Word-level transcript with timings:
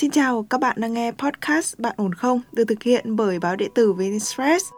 Xin 0.00 0.10
chào, 0.10 0.44
các 0.50 0.60
bạn 0.60 0.76
đang 0.80 0.92
nghe 0.92 1.12
podcast 1.12 1.80
Bạn 1.80 1.94
ổn 1.96 2.12
không? 2.12 2.40
Được 2.52 2.64
thực 2.68 2.82
hiện 2.82 3.16
bởi 3.16 3.38
báo 3.38 3.56
điện 3.56 3.70
tử 3.74 3.92
VnExpress. 3.92 4.72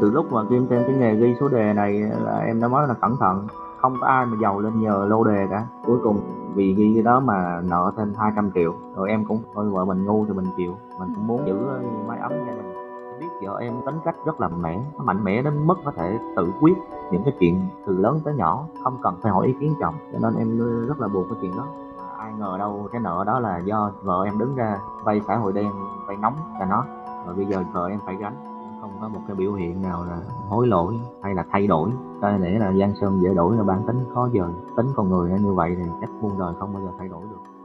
Từ 0.00 0.10
lúc 0.10 0.32
mà 0.32 0.40
em 0.50 0.66
thêm 0.70 0.82
cái 0.86 0.96
nghề 0.98 1.14
ghi 1.14 1.34
số 1.40 1.48
đề 1.48 1.72
này 1.72 1.92
là 2.24 2.38
em 2.38 2.60
đã 2.60 2.68
nói 2.68 2.88
là 2.88 2.94
cẩn 2.94 3.16
thận. 3.20 3.46
Không 3.80 3.96
có 4.00 4.06
ai 4.06 4.26
mà 4.26 4.36
giàu 4.42 4.60
lên 4.60 4.80
nhờ 4.80 5.06
lô 5.08 5.24
đề 5.24 5.46
cả. 5.50 5.66
Cuối 5.86 5.98
cùng 6.02 6.20
vì 6.54 6.74
ghi 6.74 6.90
cái 6.94 7.02
đó 7.02 7.20
mà 7.20 7.60
nợ 7.64 7.92
thêm 7.96 8.12
200 8.18 8.50
triệu. 8.54 8.74
Rồi 8.96 9.08
em 9.08 9.24
cũng, 9.24 9.42
thôi 9.54 9.70
vợ 9.70 9.84
mình 9.84 10.04
ngu 10.04 10.26
thì 10.26 10.32
mình 10.32 10.46
chịu. 10.56 10.76
Mình 10.98 11.08
cũng 11.14 11.26
muốn 11.26 11.46
giữ 11.46 11.54
mái 12.08 12.18
ấm 12.18 12.32
gia 12.46 12.52
đình. 12.52 12.74
Biết 13.20 13.46
vợ 13.46 13.58
em 13.60 13.72
tính 13.86 13.96
cách 14.04 14.14
rất 14.26 14.40
là 14.40 14.48
mẽ 14.48 14.78
mạnh 14.96 15.24
mẽ 15.24 15.42
đến 15.42 15.66
mức 15.66 15.78
có 15.84 15.92
thể 15.96 16.18
tự 16.36 16.46
quyết 16.60 16.74
những 17.12 17.22
cái 17.24 17.34
chuyện 17.40 17.60
từ 17.86 17.98
lớn 17.98 18.20
tới 18.24 18.34
nhỏ 18.34 18.66
không 18.84 18.98
cần 19.02 19.14
phải 19.22 19.32
hỏi 19.32 19.46
ý 19.46 19.54
kiến 19.60 19.74
chồng. 19.80 19.94
Cho 20.12 20.18
nên 20.22 20.38
em 20.38 20.58
rất 20.86 21.00
là 21.00 21.08
buồn 21.08 21.26
cái 21.30 21.38
chuyện 21.40 21.56
đó 21.56 21.66
ai 22.30 22.38
ngờ 22.38 22.56
đâu 22.58 22.88
cái 22.92 23.00
nợ 23.00 23.24
đó 23.26 23.40
là 23.40 23.58
do 23.58 23.90
vợ 24.02 24.22
em 24.24 24.38
đứng 24.38 24.54
ra 24.54 24.78
vay 25.04 25.20
xã 25.20 25.36
hội 25.36 25.52
đen, 25.52 25.70
vay 26.06 26.16
nóng 26.16 26.34
là 26.60 26.66
nó. 26.66 26.84
Rồi 27.26 27.34
bây 27.34 27.46
giờ 27.46 27.64
vợ 27.72 27.88
em 27.88 28.00
phải 28.06 28.14
gánh, 28.14 28.34
không 28.80 28.90
có 29.00 29.08
một 29.08 29.20
cái 29.26 29.36
biểu 29.36 29.52
hiện 29.52 29.82
nào 29.82 30.04
là 30.04 30.18
hối 30.48 30.66
lỗi 30.66 31.00
hay 31.22 31.34
là 31.34 31.44
thay 31.50 31.66
đổi. 31.66 31.90
Cho 32.22 32.30
để 32.38 32.58
là 32.58 32.72
giang 32.72 32.94
sơn 33.00 33.20
dễ 33.22 33.34
đổi 33.34 33.56
là 33.56 33.62
bản 33.62 33.82
tính 33.86 34.04
khó 34.14 34.28
dời, 34.28 34.50
tính 34.76 34.86
con 34.96 35.08
người 35.08 35.30
như 35.40 35.54
vậy 35.54 35.76
thì 35.78 35.90
chắc 36.00 36.10
muôn 36.20 36.38
đời 36.38 36.54
không 36.58 36.72
bao 36.72 36.82
giờ 36.82 36.90
thay 36.98 37.08
đổi 37.08 37.22
được 37.30 37.59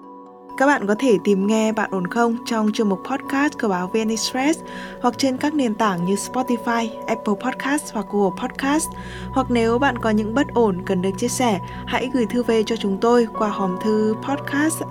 các 0.58 0.66
bạn 0.66 0.88
có 0.88 0.96
thể 1.00 1.18
tìm 1.24 1.48
nghe 1.48 1.72
Bạn 1.72 1.90
ổn 1.92 2.08
không 2.08 2.38
trong 2.46 2.72
chuyên 2.72 2.90
mục 2.90 3.00
podcast 3.10 3.54
của 3.62 3.68
báo 3.68 3.88
VN 3.88 4.10
Express 4.10 4.60
hoặc 5.02 5.14
trên 5.18 5.38
các 5.38 5.54
nền 5.54 5.76
tảng 5.76 6.06
như 6.06 6.16
Spotify, 6.16 6.88
Apple 7.08 7.34
Podcast 7.44 7.94
hoặc 7.94 8.06
Google 8.12 8.42
Podcast. 8.42 8.90
Hoặc 9.30 9.48
nếu 9.50 9.80
bạn 9.80 9.98
có 9.98 10.10
những 10.10 10.34
bất 10.34 10.48
ổn 10.54 10.82
cần 10.86 11.02
được 11.02 11.10
chia 11.18 11.28
sẻ, 11.28 11.60
hãy 11.86 12.10
gửi 12.14 12.26
thư 12.30 12.44
về 12.44 12.64
cho 12.64 12.76
chúng 12.76 12.98
tôi 13.02 13.28
qua 13.38 13.50
hòm 13.50 13.78
thư 13.84 14.16
podcast 14.30 14.82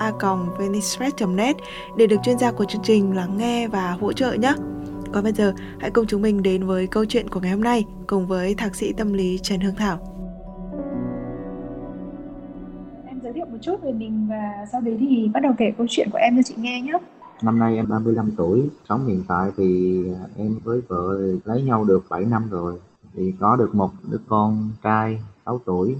net 1.28 1.56
để 1.96 2.06
được 2.06 2.16
chuyên 2.24 2.38
gia 2.38 2.52
của 2.52 2.64
chương 2.64 2.82
trình 2.82 3.16
lắng 3.16 3.38
nghe 3.38 3.68
và 3.68 3.96
hỗ 4.00 4.12
trợ 4.12 4.32
nhé. 4.32 4.54
Còn 5.12 5.24
bây 5.24 5.32
giờ, 5.32 5.52
hãy 5.80 5.90
cùng 5.90 6.06
chúng 6.06 6.22
mình 6.22 6.42
đến 6.42 6.66
với 6.66 6.86
câu 6.86 7.04
chuyện 7.04 7.28
của 7.28 7.40
ngày 7.40 7.50
hôm 7.50 7.60
nay 7.60 7.84
cùng 8.06 8.26
với 8.26 8.54
thạc 8.54 8.74
sĩ 8.74 8.92
tâm 8.92 9.12
lý 9.12 9.38
Trần 9.42 9.60
Hương 9.60 9.76
Thảo. 9.76 10.13
Chút 13.64 13.82
về 13.82 13.92
mình 13.92 14.26
và 14.30 14.66
sau 14.72 14.80
đấy 14.80 14.96
thì 15.00 15.30
bắt 15.34 15.40
đầu 15.42 15.52
kể 15.58 15.72
câu 15.78 15.86
chuyện 15.90 16.08
của 16.12 16.18
em 16.18 16.36
cho 16.36 16.42
chị 16.42 16.54
nghe 16.58 16.80
nhé. 16.80 16.92
Năm 17.42 17.58
nay 17.58 17.76
em 17.76 17.88
35 17.88 18.30
tuổi, 18.36 18.70
sống 18.88 19.06
hiện 19.06 19.22
tại 19.28 19.50
thì 19.56 20.00
à, 20.14 20.26
em 20.36 20.58
với 20.64 20.80
vợ 20.88 21.18
lấy 21.44 21.62
nhau 21.62 21.84
được 21.84 22.04
7 22.08 22.24
năm 22.24 22.48
rồi. 22.50 22.80
Thì 23.14 23.34
có 23.40 23.56
được 23.56 23.74
một 23.74 23.90
đứa 24.10 24.18
con 24.28 24.70
trai 24.82 25.20
6 25.46 25.60
tuổi. 25.64 25.96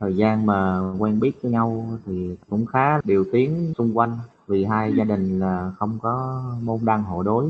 Thời 0.00 0.16
gian 0.16 0.46
mà 0.46 0.80
quen 0.98 1.20
biết 1.20 1.42
với 1.42 1.52
nhau 1.52 1.86
thì 2.06 2.36
cũng 2.50 2.66
khá 2.66 3.00
điều 3.04 3.24
tiếng 3.32 3.72
xung 3.78 3.98
quanh 3.98 4.18
vì 4.46 4.64
hai 4.64 4.92
gia 4.96 5.04
đình 5.04 5.38
là 5.38 5.72
không 5.78 5.98
có 6.02 6.42
môn 6.62 6.78
đăng 6.84 7.02
hộ 7.02 7.22
đối. 7.22 7.46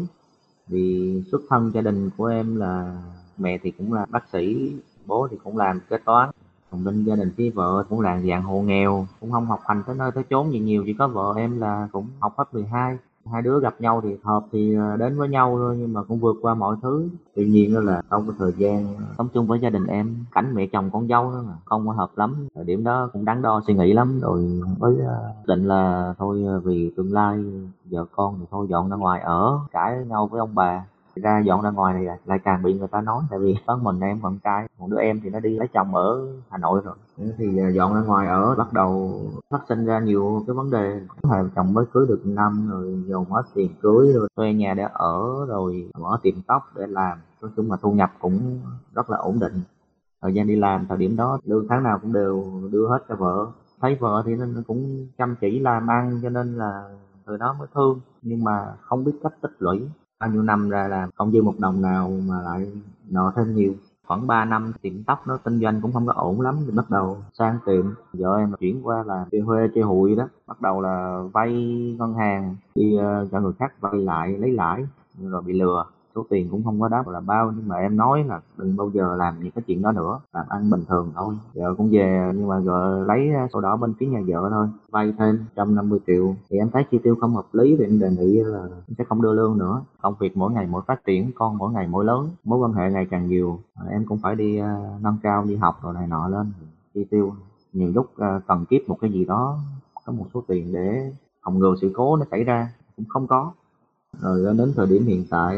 Vì 0.69 1.23
xuất 1.33 1.43
thân 1.51 1.71
gia 1.75 1.81
đình 1.81 2.11
của 2.17 2.27
em 2.27 2.57
là 2.57 3.03
mẹ 3.39 3.59
thì 3.63 3.71
cũng 3.71 3.93
là 3.93 4.07
bác 4.11 4.29
sĩ, 4.33 4.73
bố 5.07 5.29
thì 5.31 5.37
cũng 5.45 5.59
làm 5.59 5.81
kế 5.91 5.97
toán 6.05 6.31
còn 6.73 6.85
bên 6.85 7.05
gia 7.05 7.17
đình 7.17 7.31
với 7.37 7.51
vợ 7.51 7.85
cũng 7.89 8.01
là 8.01 8.21
dạng 8.21 8.43
hộ 8.43 8.61
nghèo, 8.61 9.07
cũng 9.21 9.33
không 9.33 9.47
học 9.47 9.61
hành 9.67 9.83
tới 9.87 9.97
nơi 9.97 10.11
tới 10.15 10.25
chốn 10.31 10.53
gì 10.53 10.59
nhiều, 10.59 10.83
chỉ 10.87 10.93
có 10.93 11.09
vợ 11.09 11.35
em 11.37 11.61
là 11.61 11.89
cũng 11.93 12.07
học 12.21 12.35
hết 12.37 12.55
12 12.55 12.99
hai. 13.31 13.43
Đứa 13.43 13.61
gặp 13.61 13.81
nhau 13.81 14.01
thì 14.05 14.17
hợp 14.23 14.45
thì 14.53 14.75
ờ, 14.75 14.97
đến 14.97 15.19
với 15.19 15.29
nhau 15.29 15.55
thôi, 15.59 15.77
nhưng 15.79 15.93
mà 15.93 16.03
cũng 16.03 16.19
vượt 16.19 16.37
qua 16.43 16.55
mọi 16.55 16.77
thứ. 16.83 17.09
Tuy 17.37 17.47
nhiên 17.47 17.75
đó 17.75 17.81
là 17.81 18.03
trong 18.11 18.27
cái 18.27 18.37
thời 18.39 18.53
gian 18.57 18.95
ờ, 18.97 19.05
sống 19.19 19.29
chung 19.35 19.47
với 19.47 19.61
gia 19.61 19.71
đình 19.71 19.87
em, 19.87 20.25
cảnh 20.33 20.55
mẹ 20.55 20.67
chồng 20.67 20.91
con 20.93 21.09
dâu 21.09 21.33
đó 21.33 21.43
mà, 21.47 21.55
không 21.65 21.87
có 21.87 21.93
hợp 21.93 22.11
lắm. 22.17 22.49
Thời 22.55 22.65
điểm 22.65 22.85
đó 22.85 23.11
cũng 23.13 23.25
đáng 23.25 23.43
đo 23.43 23.61
suy 23.67 23.75
nghĩ 23.75 23.93
lắm, 23.93 24.21
rồi 24.21 24.63
mới 24.79 24.97
ờ, 25.07 25.33
định 25.47 25.69
là 25.69 26.15
thôi 26.19 26.43
vì 26.65 26.93
tương 26.97 27.13
lai 27.13 27.45
vợ 27.85 28.05
con 28.17 28.37
thì 28.39 28.47
thôi 28.51 28.67
dọn 28.71 28.91
ra 28.91 28.97
ngoài 28.97 29.21
ở, 29.21 29.59
cãi 29.73 29.97
nhau 30.09 30.27
với 30.27 30.41
ông 30.41 30.55
bà 30.55 30.85
ra 31.15 31.43
dọn 31.45 31.63
ra 31.63 31.71
ngoài 31.71 31.95
này 31.95 32.19
lại 32.25 32.39
càng 32.45 32.63
bị 32.63 32.75
người 32.75 32.89
ta 32.89 33.01
nói, 33.01 33.23
tại 33.31 33.39
vì 33.39 33.57
có 33.67 33.77
mình 33.77 34.01
em, 34.01 34.21
con 34.23 34.39
trai, 34.45 34.69
một 34.79 34.89
đứa 34.91 34.99
em 34.99 35.21
thì 35.23 35.31
nó 35.31 35.41
đi 35.41 35.59
lấy 35.59 35.69
chồng 35.69 35.95
ở 35.95 36.27
hà 36.51 36.59
nội 36.59 36.81
rồi. 36.85 36.95
Ừ, 37.19 37.25
thì 37.39 37.59
ờ, 37.59 37.71
dọn 37.71 37.95
ra 37.95 38.01
ngoài 38.01 38.29
ở, 38.29 38.55
bắt 38.55 38.73
đầu 38.73 39.21
phát 39.51 39.61
sinh 39.69 39.87
ra 39.87 40.01
nhiều 40.01 40.45
cái 40.47 40.55
vấn 40.55 40.71
đề. 40.71 41.01
Là 41.23 41.45
chồng 41.57 41.75
mới 41.75 41.85
cưới 41.93 42.07
được 42.09 42.21
năm, 42.25 42.69
rồi 42.71 43.03
dồn 43.07 43.25
hết 43.25 43.43
tiền 43.55 43.71
cưới 43.83 44.13
rồi 44.13 44.29
thuê 44.37 44.53
nhà 44.53 44.75
để 44.75 44.87
ở, 44.93 45.47
rồi 45.49 45.91
mở 45.99 46.19
tiệm 46.23 46.35
tóc 46.47 46.63
để 46.77 46.87
làm. 46.87 47.19
Nói 47.41 47.51
chung 47.57 47.71
là 47.71 47.77
thu 47.83 47.93
nhập 47.93 48.13
cũng 48.21 48.61
rất 48.95 49.11
là 49.11 49.19
ổn 49.19 49.39
định. 49.41 49.61
Thời 50.23 50.35
gian 50.35 50.47
đi 50.47 50.57
làm 50.57 50.87
thời 50.89 50.99
điểm 50.99 51.17
đó, 51.17 51.39
lương 51.45 51.67
tháng 51.69 51.83
nào 51.83 51.99
cũng 51.99 52.13
đều 52.13 52.45
đưa 52.73 52.89
hết 52.89 52.99
cho 53.09 53.17
vợ. 53.17 53.47
Thấy 53.81 53.97
vợ 54.01 54.23
thì 54.27 54.35
nên 54.35 54.63
cũng 54.67 55.07
chăm 55.19 55.37
chỉ 55.41 55.59
làm 55.59 55.91
ăn 55.91 56.21
cho 56.23 56.29
nên 56.29 56.55
là 56.55 56.91
từ 57.27 57.37
đó 57.37 57.57
mới 57.59 57.69
thương. 57.75 58.01
Nhưng 58.23 58.45
mà 58.45 58.75
không 58.81 59.05
biết 59.05 59.13
cách 59.23 59.33
tích 59.41 59.53
lũy 59.59 59.89
bao 60.23 60.31
nhiêu 60.31 60.43
năm 60.43 60.71
ra 60.71 60.89
làm 60.89 61.11
không 61.15 61.33
dư 61.33 61.43
một 61.43 61.55
đồng 61.59 61.83
nào 61.83 62.13
mà 62.29 62.43
lại 62.43 62.73
nợ 63.11 63.33
thêm 63.37 63.55
nhiều. 63.55 63.75
Khoảng 64.07 64.27
3 64.27 64.45
năm 64.45 64.73
tiệm 64.83 65.03
tóc 65.07 65.23
nó 65.27 65.39
kinh 65.45 65.61
doanh 65.61 65.81
cũng 65.83 65.93
không 65.93 66.07
có 66.07 66.13
ổn 66.13 66.41
lắm 66.41 66.57
thì 66.67 66.71
bắt 66.73 66.91
đầu 66.91 67.19
sang 67.33 67.59
tiệm. 67.67 67.95
Vợ 68.13 68.37
em 68.39 68.53
chuyển 68.61 68.87
qua 68.87 69.03
là 69.07 69.27
đi 69.31 69.39
thuê 69.47 69.69
chơi 69.75 69.85
hụi 69.85 70.15
đó. 70.15 70.29
Bắt 70.47 70.61
đầu 70.61 70.81
là 70.81 71.23
vay 71.33 71.53
ngân 71.99 72.15
hàng 72.15 72.57
đi 72.75 72.97
uh, 72.99 73.31
cho 73.33 73.41
người 73.41 73.53
khác 73.59 73.73
vay 73.81 73.95
lại 73.95 74.39
lấy 74.39 74.53
lãi 74.53 74.87
rồi 75.23 75.43
bị 75.43 75.53
lừa 75.53 75.85
số 76.15 76.27
tiền 76.31 76.49
cũng 76.51 76.65
không 76.65 76.81
có 76.81 76.89
đáp 76.89 77.09
là 77.09 77.21
bao 77.21 77.53
nhưng 77.57 77.69
mà 77.69 77.77
em 77.77 77.97
nói 77.97 78.25
là 78.25 78.41
đừng 78.57 78.77
bao 78.77 78.91
giờ 78.91 79.17
làm 79.17 79.35
những 79.41 79.51
cái 79.51 79.63
chuyện 79.67 79.83
đó 79.83 79.93
nữa 79.93 80.21
làm 80.33 80.47
ăn 80.49 80.71
bình 80.71 80.85
thường 80.89 81.13
thôi. 81.15 81.35
Vợ 81.55 81.75
cũng 81.75 81.89
về 81.93 82.33
nhưng 82.35 82.49
mà 82.49 82.59
vợ 82.59 83.05
lấy 83.07 83.33
ờ, 83.35 83.47
sổ 83.53 83.61
đỏ 83.61 83.77
bên 83.77 83.95
phía 83.99 84.07
nhà 84.07 84.21
vợ 84.27 84.49
thôi 84.51 84.69
vay 84.91 85.13
thêm 85.19 85.39
150 85.57 85.99
triệu. 86.07 86.35
Thì 86.51 86.59
em 86.59 86.71
thấy 86.73 86.85
chi 86.91 86.99
tiêu 87.03 87.17
không 87.21 87.35
hợp 87.35 87.47
lý 87.53 87.77
thì 87.79 87.85
em 87.85 88.01
đề 88.01 88.11
nghị 88.11 88.37
là 88.37 88.63
em 88.63 88.95
sẽ 88.99 89.05
không 89.05 89.23
đưa 89.23 89.33
lương 89.33 89.59
nữa. 89.59 89.83
Công 90.03 90.15
việc 90.21 90.37
mỗi 90.37 90.53
ngày 90.53 90.67
mỗi 90.71 90.83
phát 90.87 91.05
triển 91.05 91.31
con 91.35 91.59
mỗi 91.59 91.73
ngày 91.73 91.89
mỗi 91.91 92.05
lớn 92.05 92.31
mối 92.45 92.59
quan 92.59 92.73
hệ 92.73 92.91
ngày 92.91 93.07
càng 93.11 93.29
nhiều. 93.29 93.59
Em 93.91 94.05
cũng 94.09 94.19
phải 94.23 94.35
đi 94.35 94.61
uh, 94.61 95.03
nâng 95.03 95.17
cao 95.23 95.45
đi 95.45 95.57
học 95.57 95.79
rồi 95.83 95.95
này 95.95 96.07
nọ 96.07 96.29
lên. 96.29 96.53
Chi 96.95 97.05
tiêu 97.11 97.33
nhiều 97.73 97.93
lúc 97.95 98.07
uh, 98.07 98.43
cần 98.47 98.65
kiếp 98.65 98.89
một 98.89 98.99
cái 99.01 99.13
gì 99.13 99.25
đó 99.25 99.59
có 100.07 100.13
một 100.13 100.27
số 100.35 100.43
tiền 100.49 100.73
để 100.73 101.13
phòng 101.45 101.59
ngừa 101.59 101.75
sự 101.81 101.91
cố 101.95 102.17
nó 102.17 102.25
xảy 102.31 102.45
ra 102.45 102.69
cũng 102.97 103.05
không 103.09 103.27
có 103.27 103.53
rồi 104.21 104.55
đến 104.59 104.73
thời 104.77 104.87
điểm 104.87 105.07
hiện 105.07 105.25
tại, 105.31 105.55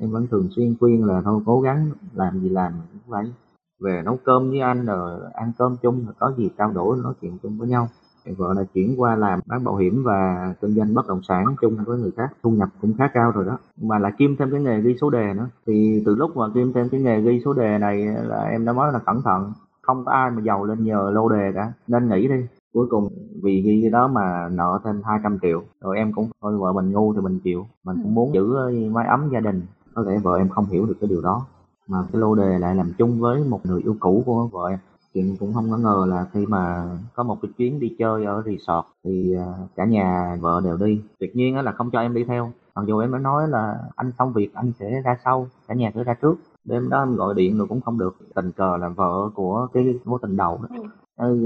em 0.00 0.10
vẫn 0.10 0.26
thường 0.30 0.48
xuyên 0.56 0.76
khuyên 0.80 1.04
là 1.04 1.22
thôi, 1.24 1.40
cố 1.46 1.60
gắng 1.60 1.90
làm 2.14 2.40
gì 2.40 2.48
làm 2.48 2.72
cũng 2.92 3.12
phải 3.12 3.32
về 3.80 4.02
nấu 4.04 4.18
cơm 4.24 4.50
với 4.50 4.60
anh 4.60 4.86
rồi 4.86 5.20
ăn 5.34 5.52
cơm 5.58 5.76
chung, 5.82 6.04
rồi 6.04 6.14
có 6.18 6.32
gì 6.36 6.50
trao 6.58 6.72
đổi, 6.72 6.96
nói 7.02 7.14
chuyện 7.20 7.38
chung 7.42 7.58
với 7.58 7.68
nhau. 7.68 7.88
Thì 8.24 8.32
vợ 8.32 8.54
là 8.56 8.64
chuyển 8.74 9.00
qua 9.00 9.16
làm 9.16 9.40
bán 9.46 9.64
bảo 9.64 9.76
hiểm 9.76 10.02
và 10.04 10.54
kinh 10.60 10.74
doanh 10.74 10.94
bất 10.94 11.08
động 11.08 11.20
sản 11.22 11.44
chung 11.60 11.76
với 11.86 11.98
người 11.98 12.10
khác. 12.16 12.28
Thu 12.42 12.50
nhập 12.50 12.68
cũng 12.80 12.94
khá 12.98 13.08
cao 13.14 13.30
rồi 13.30 13.44
đó. 13.44 13.58
Mà 13.82 13.98
lại 13.98 14.12
kiêm 14.18 14.36
thêm 14.36 14.50
cái 14.50 14.60
nghề 14.60 14.80
ghi 14.80 14.96
số 15.00 15.10
đề 15.10 15.34
nữa. 15.34 15.48
Thì 15.66 16.02
từ 16.06 16.14
lúc 16.14 16.36
mà 16.36 16.44
kiêm 16.54 16.72
thêm 16.72 16.88
cái 16.88 17.00
nghề 17.00 17.20
ghi 17.20 17.40
số 17.44 17.52
đề 17.52 17.78
này 17.78 18.06
là 18.06 18.42
em 18.42 18.64
đã 18.64 18.72
nói 18.72 18.92
là 18.92 18.98
cẩn 18.98 19.22
thận. 19.22 19.52
Không 19.82 20.04
có 20.04 20.12
ai 20.12 20.30
mà 20.30 20.42
giàu 20.42 20.64
lên 20.64 20.84
nhờ 20.84 21.10
lô 21.14 21.28
đề 21.28 21.52
cả. 21.54 21.72
Nên 21.86 22.08
nghĩ 22.08 22.28
đi 22.28 22.46
cuối 22.76 22.86
cùng 22.90 23.08
vì 23.42 23.62
ghi 23.62 23.78
cái 23.82 23.90
đó 23.90 24.08
mà 24.08 24.48
nợ 24.52 24.78
thêm 24.84 25.02
200 25.04 25.38
triệu 25.42 25.62
rồi 25.80 25.96
em 25.96 26.12
cũng 26.12 26.28
thôi 26.40 26.58
vợ 26.58 26.72
mình 26.72 26.92
ngu 26.92 27.14
thì 27.14 27.20
mình 27.20 27.40
chịu. 27.40 27.66
Mình 27.84 27.96
cũng 28.02 28.14
muốn 28.14 28.34
giữ 28.34 28.54
mái 28.90 29.06
ấm 29.06 29.28
gia 29.32 29.40
đình. 29.40 29.62
Có 29.94 30.02
lẽ 30.02 30.18
vợ 30.18 30.36
em 30.36 30.48
không 30.48 30.64
hiểu 30.64 30.86
được 30.86 30.96
cái 31.00 31.08
điều 31.08 31.20
đó. 31.20 31.46
Mà 31.88 31.98
cái 32.12 32.20
lô 32.20 32.34
đề 32.34 32.58
lại 32.58 32.74
làm 32.74 32.92
chung 32.98 33.20
với 33.20 33.44
một 33.44 33.66
người 33.66 33.82
yêu 33.82 33.96
cũ 34.00 34.22
của 34.26 34.46
vợ 34.46 34.68
em. 34.70 34.78
Chuyện 35.14 35.36
cũng 35.40 35.54
không 35.54 35.70
có 35.70 35.76
ngờ 35.76 36.06
là 36.08 36.26
khi 36.32 36.46
mà 36.46 36.84
có 37.14 37.22
một 37.22 37.38
cái 37.42 37.50
chuyến 37.58 37.80
đi 37.80 37.96
chơi 37.98 38.24
ở 38.24 38.42
resort 38.46 38.86
thì 39.04 39.34
à, 39.38 39.46
cả 39.76 39.84
nhà 39.84 40.36
vợ 40.40 40.60
đều 40.64 40.76
đi. 40.76 41.00
Tuyệt 41.18 41.36
nhiên 41.36 41.56
là 41.56 41.72
không 41.72 41.90
cho 41.90 42.00
em 42.00 42.14
đi 42.14 42.24
theo. 42.24 42.50
Mặc 42.74 42.82
dù 42.86 42.98
em 42.98 43.12
đã 43.12 43.18
nói 43.18 43.48
là 43.48 43.78
anh 43.96 44.12
xong 44.18 44.32
việc 44.32 44.54
anh 44.54 44.72
sẽ 44.78 45.00
ra 45.04 45.16
sau 45.24 45.46
cả 45.68 45.74
nhà 45.74 45.90
sẽ 45.94 46.04
ra 46.04 46.14
trước. 46.14 46.34
Đêm 46.64 46.88
đó 46.88 47.02
em 47.02 47.16
gọi 47.16 47.34
điện 47.34 47.58
rồi 47.58 47.66
cũng 47.68 47.80
không 47.80 47.98
được. 47.98 48.16
Tình 48.34 48.52
cờ 48.52 48.76
là 48.76 48.88
vợ 48.88 49.30
của 49.34 49.66
cái 49.72 49.98
mối 50.04 50.18
tình 50.22 50.36
đầu 50.36 50.58
đó. 50.62 50.76
Ừ. 50.82 51.05
Ờ, 51.16 51.36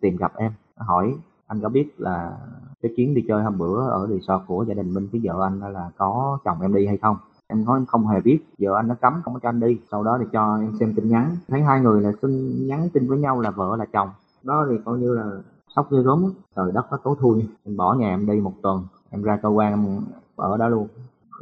tìm 0.00 0.16
gặp 0.16 0.32
em. 0.36 0.52
Hỏi, 0.76 1.14
anh 1.46 1.60
có 1.60 1.68
biết 1.68 2.00
là 2.00 2.38
cái 2.82 2.92
chuyến 2.96 3.14
đi 3.14 3.24
chơi 3.28 3.42
hôm 3.42 3.58
bữa 3.58 3.88
ở 3.88 4.06
resort 4.06 4.46
của 4.46 4.64
gia 4.68 4.74
đình 4.74 4.94
Minh 4.94 5.08
với 5.12 5.20
vợ 5.24 5.46
anh 5.46 5.72
là 5.72 5.90
có 5.98 6.38
chồng 6.44 6.60
em 6.60 6.74
đi 6.74 6.86
hay 6.86 6.96
không? 6.96 7.16
Em 7.46 7.64
nói 7.64 7.78
em 7.78 7.86
không 7.86 8.06
hề 8.06 8.20
biết. 8.20 8.40
Vợ 8.58 8.76
anh 8.76 8.88
nó 8.88 8.94
cấm, 8.94 9.20
không 9.24 9.34
có 9.34 9.40
cho 9.42 9.48
anh 9.48 9.60
đi. 9.60 9.80
Sau 9.90 10.04
đó 10.04 10.18
thì 10.20 10.26
cho 10.32 10.58
em 10.58 10.72
xem 10.80 10.94
tin 10.96 11.08
nhắn. 11.08 11.36
Thấy 11.48 11.62
hai 11.62 11.80
người 11.80 12.00
là 12.02 12.12
xin 12.22 12.66
nhắn 12.66 12.88
tin 12.92 13.08
với 13.08 13.18
nhau 13.18 13.40
là 13.40 13.50
vợ 13.50 13.76
là 13.76 13.84
chồng. 13.92 14.08
Đó 14.42 14.66
thì 14.70 14.76
coi 14.84 14.98
như 14.98 15.14
là 15.14 15.30
sốc 15.76 15.92
như 15.92 16.02
gốm 16.02 16.32
trời 16.56 16.72
đất, 16.72 16.86
nó 16.90 16.96
tối 17.04 17.16
thui. 17.20 17.48
Em 17.64 17.76
bỏ 17.76 17.94
nhà 17.94 18.08
em 18.08 18.26
đi 18.26 18.40
một 18.40 18.52
tuần. 18.62 18.84
Em 19.10 19.22
ra 19.22 19.38
cơ 19.42 19.48
quan 19.48 19.72
em 19.72 20.00
ở 20.36 20.56
đó 20.56 20.68
luôn. 20.68 20.88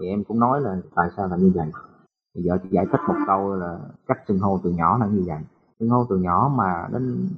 Thì 0.00 0.08
em 0.08 0.24
cũng 0.24 0.40
nói 0.40 0.60
là 0.60 0.76
tại 0.94 1.08
sao 1.16 1.28
là 1.28 1.36
như 1.36 1.52
vậy? 1.54 1.70
Thì 2.34 2.48
vợ 2.48 2.58
giải 2.70 2.86
thích 2.92 3.00
một 3.08 3.14
câu 3.26 3.54
là 3.56 3.78
cách 4.06 4.18
xưng 4.28 4.38
hô 4.38 4.60
từ 4.64 4.70
nhỏ 4.70 4.98
là 4.98 5.06
như 5.06 5.24
vậy. 5.26 5.38
Xưng 5.80 5.88
hô 5.88 6.06
từ 6.08 6.16
nhỏ 6.16 6.52
mà 6.54 6.88
đến 6.92 7.28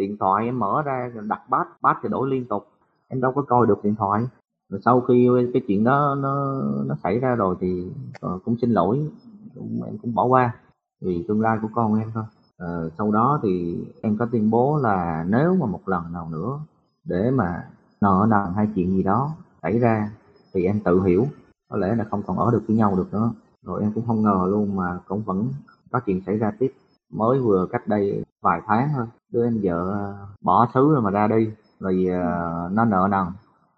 điện 0.00 0.16
thoại 0.20 0.44
em 0.44 0.58
mở 0.58 0.82
ra 0.82 1.10
đặt 1.28 1.50
bát 1.50 1.82
bát 1.82 1.98
thì 2.02 2.08
đổi 2.08 2.30
liên 2.30 2.44
tục. 2.44 2.68
Em 3.08 3.20
đâu 3.20 3.32
có 3.32 3.42
coi 3.42 3.66
được 3.66 3.84
điện 3.84 3.94
thoại. 3.94 4.22
Rồi 4.70 4.80
sau 4.84 5.00
khi 5.00 5.28
cái 5.52 5.62
chuyện 5.66 5.84
đó 5.84 6.14
nó 6.18 6.62
nó 6.86 6.94
xảy 7.02 7.18
ra 7.18 7.34
rồi 7.34 7.56
thì 7.60 7.90
uh, 8.26 8.44
cũng 8.44 8.56
xin 8.60 8.70
lỗi. 8.70 9.10
Cũng, 9.54 9.82
em 9.86 9.98
cũng 9.98 10.14
bỏ 10.14 10.24
qua. 10.24 10.54
Vì 11.00 11.24
tương 11.28 11.40
lai 11.40 11.58
của 11.62 11.68
con 11.74 11.98
em 11.98 12.08
thôi. 12.14 12.24
Uh, 12.62 12.92
sau 12.98 13.12
đó 13.12 13.40
thì 13.42 13.84
em 14.02 14.16
có 14.16 14.26
tuyên 14.32 14.50
bố 14.50 14.78
là 14.82 15.24
nếu 15.28 15.56
mà 15.56 15.66
một 15.66 15.88
lần 15.88 16.12
nào 16.12 16.28
nữa 16.30 16.58
để 17.04 17.30
mà 17.30 17.68
nợ 18.00 18.26
nần 18.30 18.54
hay 18.56 18.68
chuyện 18.74 18.90
gì 18.90 19.02
đó 19.02 19.30
xảy 19.62 19.78
ra 19.78 20.10
thì 20.52 20.64
em 20.64 20.80
tự 20.80 21.02
hiểu. 21.02 21.26
Có 21.70 21.76
lẽ 21.76 21.94
là 21.94 22.04
không 22.10 22.22
còn 22.26 22.38
ở 22.38 22.50
được 22.52 22.62
với 22.68 22.76
nhau 22.76 22.96
được 22.96 23.12
nữa. 23.12 23.30
Rồi 23.62 23.82
em 23.82 23.92
cũng 23.94 24.06
không 24.06 24.22
ngờ 24.22 24.46
luôn 24.50 24.76
mà 24.76 24.98
cũng 25.08 25.22
vẫn 25.22 25.48
có 25.90 26.00
chuyện 26.00 26.20
xảy 26.26 26.36
ra 26.36 26.52
tiếp 26.58 26.72
mới 27.10 27.38
vừa 27.38 27.66
cách 27.72 27.86
đây 27.86 28.24
vài 28.42 28.60
tháng 28.66 28.88
thôi. 28.96 29.06
Đứa 29.32 29.44
em 29.44 29.60
vợ 29.62 30.12
bỏ 30.40 30.68
xứ 30.74 30.92
rồi 30.92 31.02
mà 31.02 31.10
ra 31.10 31.26
đi. 31.26 31.50
Rồi 31.80 32.06
uh, 32.08 32.72
nó 32.72 32.84
nợ 32.84 33.08
nần. 33.10 33.24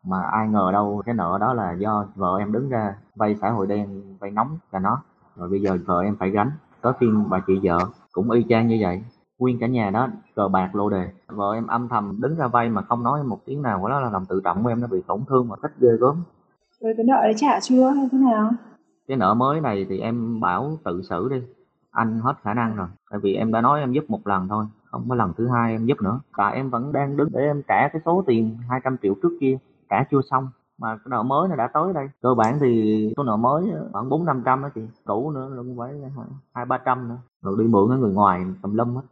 Mà 0.04 0.22
ai 0.22 0.48
ngờ 0.48 0.70
đâu 0.72 1.02
cái 1.06 1.14
nợ 1.14 1.38
đó 1.40 1.54
là 1.54 1.72
do 1.72 2.06
vợ 2.14 2.36
em 2.38 2.52
đứng 2.52 2.68
ra 2.68 2.94
vay 3.16 3.36
xã 3.40 3.50
hội 3.50 3.66
đen 3.66 4.16
vay 4.20 4.30
nóng 4.30 4.58
là 4.72 4.78
nó. 4.78 5.02
Rồi 5.36 5.48
bây 5.48 5.60
giờ 5.60 5.78
vợ 5.86 6.00
em 6.00 6.16
phải 6.16 6.30
gánh. 6.30 6.50
Tới 6.80 6.92
phiên 7.00 7.24
bà 7.28 7.40
chị 7.46 7.60
vợ 7.62 7.78
cũng 8.12 8.30
y 8.30 8.46
chang 8.48 8.68
như 8.68 8.78
vậy. 8.80 9.02
Nguyên 9.38 9.58
cả 9.58 9.66
nhà 9.66 9.90
đó 9.90 10.08
cờ 10.36 10.48
bạc 10.48 10.74
lô 10.74 10.88
đề. 10.88 11.10
Vợ 11.28 11.54
em 11.54 11.66
âm 11.66 11.88
thầm 11.88 12.20
đứng 12.20 12.36
ra 12.36 12.46
vay 12.46 12.68
mà 12.68 12.82
không 12.82 13.02
nói 13.02 13.22
một 13.24 13.38
tiếng 13.46 13.62
nào. 13.62 13.78
Của 13.82 13.88
đó 13.88 14.00
là 14.00 14.10
lòng 14.10 14.26
tự 14.28 14.40
trọng 14.44 14.62
của 14.62 14.68
em 14.68 14.80
nó 14.80 14.86
bị 14.86 15.02
tổn 15.06 15.20
thương 15.28 15.48
một 15.48 15.58
cách 15.62 15.72
ghê 15.80 15.88
gớm. 16.00 16.22
Rồi 16.80 16.94
cái 16.96 17.04
nợ 17.08 17.16
đấy 17.22 17.34
trả 17.36 17.60
chưa 17.60 17.90
hay 17.90 18.08
thế 18.12 18.18
nào? 18.18 18.50
Cái 19.08 19.16
nợ 19.16 19.34
mới 19.34 19.60
này 19.60 19.86
thì 19.88 19.98
em 19.98 20.40
bảo 20.40 20.78
tự 20.84 21.02
xử 21.02 21.28
đi 21.28 21.42
anh 21.92 22.20
hết 22.20 22.34
khả 22.42 22.54
năng 22.54 22.76
rồi. 22.76 22.88
Tại 23.10 23.20
vì 23.22 23.34
em 23.34 23.52
đã 23.52 23.60
nói 23.60 23.80
em 23.80 23.92
giúp 23.92 24.04
một 24.08 24.26
lần 24.26 24.48
thôi, 24.48 24.66
không 24.90 25.08
có 25.08 25.14
lần 25.14 25.32
thứ 25.36 25.48
hai 25.48 25.72
em 25.72 25.86
giúp 25.86 26.02
nữa. 26.02 26.20
Và 26.36 26.48
em 26.48 26.70
vẫn 26.70 26.92
đang 26.92 27.16
đứng 27.16 27.28
để 27.32 27.40
em 27.40 27.62
trả 27.68 27.88
cái 27.88 28.02
số 28.04 28.24
tiền 28.26 28.58
200 28.68 28.96
triệu 29.02 29.14
trước 29.22 29.36
kia, 29.40 29.58
trả 29.90 30.04
chưa 30.10 30.20
xong. 30.30 30.48
Mà 30.78 30.96
cái 30.96 31.06
nợ 31.10 31.22
mới 31.22 31.48
nó 31.48 31.56
đã 31.56 31.68
tới 31.74 31.92
đây. 31.92 32.08
Cơ 32.22 32.34
bản 32.34 32.58
thì 32.60 33.12
số 33.16 33.22
nợ 33.22 33.36
mới 33.36 33.72
khoảng 33.92 34.08
bốn 34.08 34.24
năm 34.24 34.42
trăm 34.44 34.62
đó 34.62 34.68
chị. 34.74 34.80
Cũ 35.04 35.30
nữa 35.30 35.48
là 35.48 35.62
cũng 35.62 35.78
phải 35.78 35.92
hai 36.54 36.64
ba 36.64 36.78
trăm 36.78 37.08
nữa. 37.08 37.16
Rồi 37.42 37.56
đi 37.58 37.64
mượn 37.64 37.90
ở 37.90 37.96
người 37.96 38.12
ngoài 38.12 38.46
tầm 38.62 38.74
lâm 38.74 38.94
hết. 38.96 39.02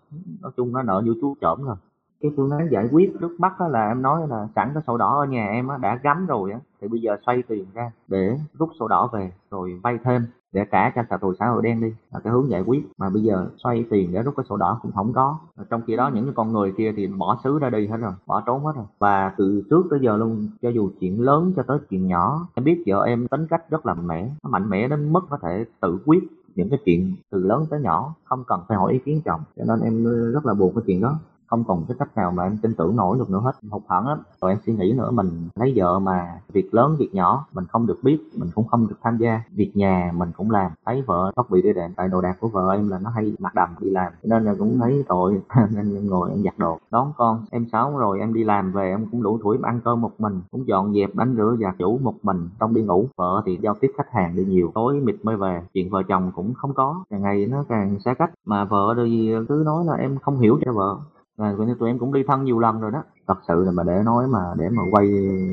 Nói 0.40 0.52
chung 0.56 0.72
nó 0.72 0.82
nợ 0.82 1.02
vô 1.06 1.12
chú 1.20 1.36
trộm 1.40 1.62
rồi 1.64 1.76
cái 2.22 2.32
phương 2.36 2.50
án 2.50 2.68
giải 2.70 2.88
quyết 2.92 3.12
trước 3.20 3.40
mắt 3.40 3.60
đó 3.60 3.68
là 3.68 3.88
em 3.88 4.02
nói 4.02 4.28
là 4.28 4.48
sẵn 4.54 4.70
cái 4.74 4.82
sổ 4.86 4.96
đỏ 4.96 5.20
ở 5.20 5.26
nhà 5.26 5.46
em 5.46 5.68
á, 5.68 5.78
đã 5.78 6.00
gắn 6.02 6.26
rồi 6.26 6.52
á, 6.52 6.58
thì 6.80 6.88
bây 6.88 7.00
giờ 7.00 7.16
xoay 7.26 7.42
tiền 7.48 7.66
ra 7.74 7.92
để 8.08 8.38
rút 8.58 8.70
sổ 8.78 8.88
đỏ 8.88 9.10
về 9.12 9.32
rồi 9.50 9.80
vay 9.82 9.98
thêm 10.04 10.26
để 10.52 10.64
trả 10.72 10.90
cho 10.90 11.16
tù 11.16 11.34
xã 11.38 11.46
hội 11.46 11.62
đen 11.62 11.80
đi, 11.80 11.94
là 12.12 12.20
cái 12.20 12.32
hướng 12.32 12.50
giải 12.50 12.62
quyết. 12.66 12.88
Mà 12.98 13.10
bây 13.10 13.22
giờ 13.22 13.46
xoay 13.56 13.84
tiền 13.90 14.12
để 14.12 14.22
rút 14.22 14.34
cái 14.36 14.44
sổ 14.48 14.56
đỏ 14.56 14.78
cũng 14.82 14.92
không 14.92 15.12
có. 15.12 15.38
Trong 15.70 15.82
khi 15.86 15.96
đó 15.96 16.10
những 16.14 16.32
con 16.34 16.52
người 16.52 16.72
kia 16.76 16.92
thì 16.96 17.06
bỏ 17.06 17.38
xứ 17.44 17.58
ra 17.58 17.70
đi 17.70 17.86
hết 17.86 17.96
rồi, 17.96 18.12
bỏ 18.26 18.42
trốn 18.46 18.64
hết 18.64 18.72
rồi. 18.76 18.84
Và 18.98 19.34
từ 19.36 19.62
trước 19.70 19.86
tới 19.90 19.98
giờ 20.02 20.16
luôn, 20.16 20.48
cho 20.62 20.68
dù 20.68 20.90
chuyện 21.00 21.20
lớn 21.20 21.52
cho 21.56 21.62
tới 21.62 21.78
chuyện 21.90 22.06
nhỏ, 22.06 22.48
em 22.54 22.64
biết 22.64 22.82
vợ 22.86 23.02
em 23.02 23.28
tính 23.28 23.46
cách 23.46 23.70
rất 23.70 23.86
là 23.86 23.94
mẽ, 23.94 24.30
nó 24.42 24.50
mạnh 24.50 24.70
mẽ 24.70 24.88
đến 24.88 25.12
mức 25.12 25.20
có 25.30 25.38
thể 25.42 25.64
tự 25.80 25.98
quyết 26.06 26.22
những 26.54 26.70
cái 26.70 26.78
chuyện 26.84 27.14
từ 27.30 27.44
lớn 27.44 27.66
tới 27.70 27.80
nhỏ, 27.80 28.14
không 28.24 28.44
cần 28.46 28.60
phải 28.68 28.78
hỏi 28.78 28.92
ý 28.92 28.98
kiến 28.98 29.20
chồng. 29.24 29.40
Cho 29.56 29.64
nên 29.68 29.80
em 29.80 30.04
rất 30.32 30.46
là 30.46 30.54
buồn 30.54 30.72
cái 30.74 30.82
chuyện 30.86 31.00
đó 31.00 31.18
không 31.50 31.64
còn 31.64 31.84
cái 31.88 31.96
cách 31.98 32.16
nào 32.16 32.32
mà 32.32 32.42
em 32.42 32.56
tin 32.62 32.74
tưởng 32.74 32.96
nổi 32.96 33.18
được 33.18 33.30
nữa 33.30 33.40
hết. 33.44 33.52
Hụt 33.70 33.82
hẫng 33.88 34.08
lắm. 34.08 34.18
Rồi 34.40 34.50
em 34.50 34.58
suy 34.66 34.72
nghĩ 34.72 34.92
nữa, 34.92 35.10
mình 35.10 35.48
lấy 35.54 35.72
vợ 35.76 35.98
mà 35.98 36.40
việc 36.52 36.74
lớn, 36.74 36.96
việc 36.98 37.14
nhỏ, 37.14 37.46
mình 37.52 37.64
không 37.66 37.86
được 37.86 37.98
biết, 38.02 38.18
mình 38.36 38.50
cũng 38.54 38.66
không 38.68 38.88
được 38.88 38.96
tham 39.02 39.16
gia. 39.16 39.42
Việc 39.50 39.70
nhà 39.74 40.12
mình 40.16 40.30
cũng 40.36 40.50
làm, 40.50 40.72
thấy 40.86 41.02
vợ 41.06 41.32
tóc 41.36 41.50
bị 41.50 41.62
đi 41.62 41.72
đệm, 41.72 41.94
tại 41.96 42.08
đồ 42.08 42.20
đạc 42.20 42.36
của 42.40 42.48
vợ 42.48 42.72
em 42.72 42.88
là 42.88 42.98
nó 42.98 43.10
hay 43.10 43.32
mặc 43.38 43.54
đầm 43.54 43.68
đi 43.80 43.90
làm. 43.90 44.12
Nên 44.22 44.44
là 44.44 44.54
cũng 44.58 44.78
thấy 44.80 45.04
tội, 45.08 45.40
nên 45.70 45.94
em 45.94 46.06
ngồi 46.06 46.30
em 46.30 46.42
giặt 46.42 46.58
đồ. 46.58 46.78
Đón 46.90 47.12
con, 47.16 47.44
em 47.50 47.66
sáu 47.72 47.98
rồi 47.98 48.18
em 48.18 48.34
đi 48.34 48.44
làm 48.44 48.72
về, 48.72 48.90
em 48.90 49.06
cũng 49.10 49.22
đủ 49.22 49.38
tuổi 49.42 49.56
em 49.56 49.62
ăn 49.62 49.80
cơm 49.84 50.00
một 50.00 50.12
mình, 50.18 50.40
cũng 50.50 50.68
dọn 50.68 50.94
dẹp, 50.94 51.14
đánh 51.14 51.34
rửa 51.36 51.56
giặt 51.60 51.74
chủ 51.78 51.98
một 51.98 52.14
mình. 52.22 52.48
Trong 52.60 52.74
đi 52.74 52.82
ngủ, 52.82 53.08
vợ 53.16 53.42
thì 53.46 53.58
giao 53.62 53.74
tiếp 53.80 53.90
khách 53.96 54.12
hàng 54.12 54.36
đi 54.36 54.44
nhiều, 54.44 54.70
tối 54.74 55.00
mịt 55.00 55.16
mới 55.22 55.36
về. 55.36 55.62
Chuyện 55.74 55.90
vợ 55.90 56.02
chồng 56.08 56.32
cũng 56.34 56.54
không 56.54 56.74
có. 56.74 57.04
Càng 57.10 57.22
ngày 57.22 57.46
nó 57.46 57.64
càng 57.68 58.00
xa 58.00 58.14
cách. 58.14 58.30
Mà 58.46 58.64
vợ 58.64 58.94
thì 58.96 59.32
cứ 59.48 59.62
nói 59.66 59.84
là 59.84 59.94
em 59.94 60.18
không 60.18 60.38
hiểu 60.38 60.58
cho 60.64 60.72
vợ 60.72 60.96
và 61.40 61.64
như 61.66 61.74
tụi 61.74 61.88
em 61.88 61.98
cũng 61.98 62.12
đi 62.12 62.22
thân 62.26 62.44
nhiều 62.44 62.58
lần 62.58 62.80
rồi 62.80 62.90
đó. 62.90 63.02
Thật 63.28 63.38
sự 63.48 63.64
là 63.64 63.70
mà 63.70 63.82
để 63.82 64.02
nói 64.04 64.26
mà 64.26 64.54
để 64.58 64.68
mà 64.68 64.82
quay 64.90 65.08